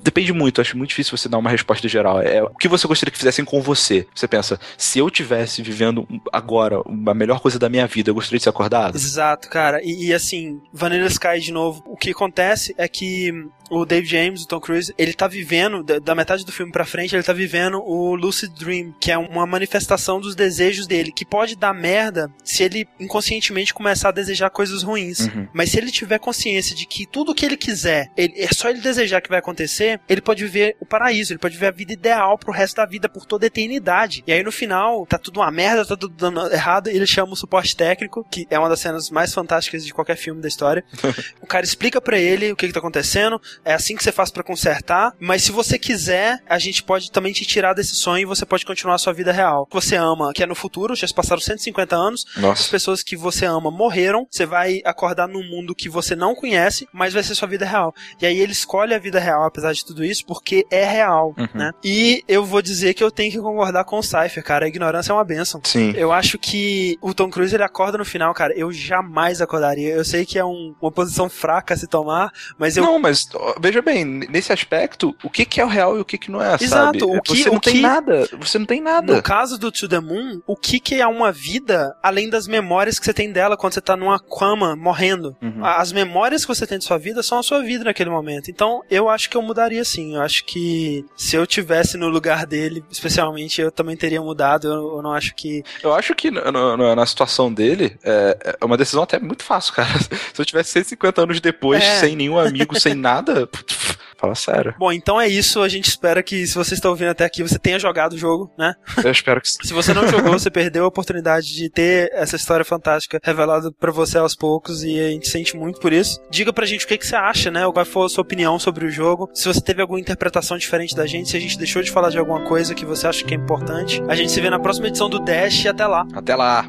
[0.00, 2.20] Depende muito, acho muito difícil você dar uma resposta geral.
[2.20, 4.06] É o que você gostaria que fizessem com você.
[4.12, 8.38] Você pensa, se eu tivesse vivendo agora a melhor coisa da minha vida, eu gostaria
[8.38, 8.96] de ser acordado?
[8.96, 9.80] Exato, cara.
[9.82, 13.32] E, e assim, Vanilla Sky de novo, o que acontece é que
[13.72, 17.16] o Dave James, o Tom Cruise, ele tá vivendo, da, metade do filme pra frente,
[17.16, 21.56] ele tá vivendo o Lucid Dream, que é uma manifestação dos desejos dele, que pode
[21.56, 25.20] dar merda se ele inconscientemente começar a desejar coisas ruins.
[25.20, 25.48] Uhum.
[25.54, 28.80] Mas se ele tiver consciência de que tudo que ele quiser, ele, é só ele
[28.80, 32.36] desejar que vai acontecer, ele pode viver o paraíso, ele pode viver a vida ideal
[32.36, 34.22] pro resto da vida, por toda a eternidade.
[34.26, 37.32] E aí no final, tá tudo uma merda, tá tudo dando errado, e ele chama
[37.32, 40.84] o suporte técnico, que é uma das cenas mais fantásticas de qualquer filme da história.
[41.40, 44.30] o cara explica para ele o que que tá acontecendo, é assim que você faz
[44.30, 48.26] para consertar, mas se você quiser, a gente pode também te tirar desse sonho e
[48.26, 49.66] você pode continuar a sua vida real.
[49.66, 52.62] Que você ama, que é no futuro, já se passaram 150 anos, Nossa.
[52.62, 56.88] as pessoas que você ama morreram, você vai acordar num mundo que você não conhece,
[56.92, 57.94] mas vai ser sua vida real.
[58.20, 61.48] E aí ele escolhe a vida real, apesar de tudo isso, porque é real, uhum.
[61.54, 61.72] né?
[61.84, 65.12] E eu vou dizer que eu tenho que concordar com o Cypher, cara, a ignorância
[65.12, 65.60] é uma benção.
[65.64, 65.92] Sim.
[65.96, 69.94] Eu acho que o Tom Cruise ele acorda no final, cara, eu jamais acordaria.
[69.94, 72.84] Eu sei que é um, uma posição fraca a se tomar, mas eu...
[72.84, 73.28] Não, mas
[73.60, 76.42] veja bem, nesse aspecto, o que, que é o real e o que, que não
[76.42, 77.04] é, Exato, sabe?
[77.04, 79.16] O que, você o não que, tem nada, você não tem nada.
[79.16, 82.98] No caso do To The Moon, o que, que é uma vida além das memórias
[82.98, 85.36] que você tem dela quando você tá numa cama morrendo?
[85.42, 85.64] Uhum.
[85.64, 88.50] As memórias que você tem de sua vida são a sua vida naquele momento.
[88.50, 90.14] Então, eu acho que eu mudaria sim.
[90.14, 94.68] Eu acho que se eu tivesse no lugar dele, especialmente, eu também teria mudado.
[94.68, 95.62] Eu, eu não acho que.
[95.82, 99.74] Eu acho que no, no, na situação dele, é, é uma decisão até muito fácil,
[99.74, 99.88] cara.
[100.32, 102.00] Se eu tivesse 150 anos depois, é.
[102.00, 103.31] sem nenhum amigo, sem nada.
[104.22, 104.72] Fala sério.
[104.78, 105.60] Bom, então é isso.
[105.60, 108.52] A gente espera que, se você está ouvindo até aqui, você tenha jogado o jogo,
[108.56, 108.72] né?
[109.02, 109.58] Eu espero que sim.
[109.64, 113.90] se você não jogou, você perdeu a oportunidade de ter essa história fantástica revelada para
[113.90, 116.20] você aos poucos e a gente sente muito por isso.
[116.30, 117.68] Diga pra gente o que, que você acha, né?
[117.72, 119.28] Qual foi a sua opinião sobre o jogo.
[119.34, 122.18] Se você teve alguma interpretação diferente da gente, se a gente deixou de falar de
[122.18, 124.00] alguma coisa que você acha que é importante.
[124.06, 126.06] A gente se vê na próxima edição do Dash e até lá.
[126.14, 126.62] Até lá.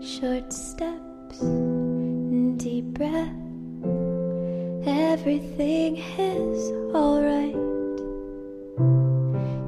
[0.00, 1.40] Short steps,
[2.56, 3.41] deep breath.
[4.84, 7.54] Everything is alright.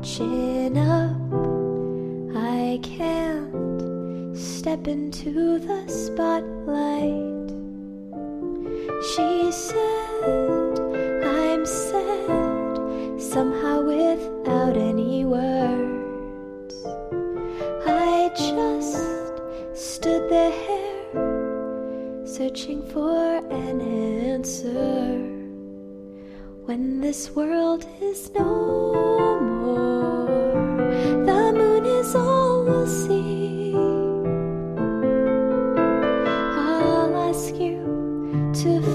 [0.02, 7.48] Chin up, I can't step into the spotlight.
[9.14, 10.80] She said,
[11.24, 16.74] I'm sad, somehow without any words.
[17.86, 18.98] I just
[19.74, 20.50] stood there
[22.36, 25.14] searching for an answer
[26.64, 30.26] when this world is no more.
[31.28, 33.72] The moon is all we'll see.
[36.58, 37.78] I'll ask you
[38.62, 38.93] to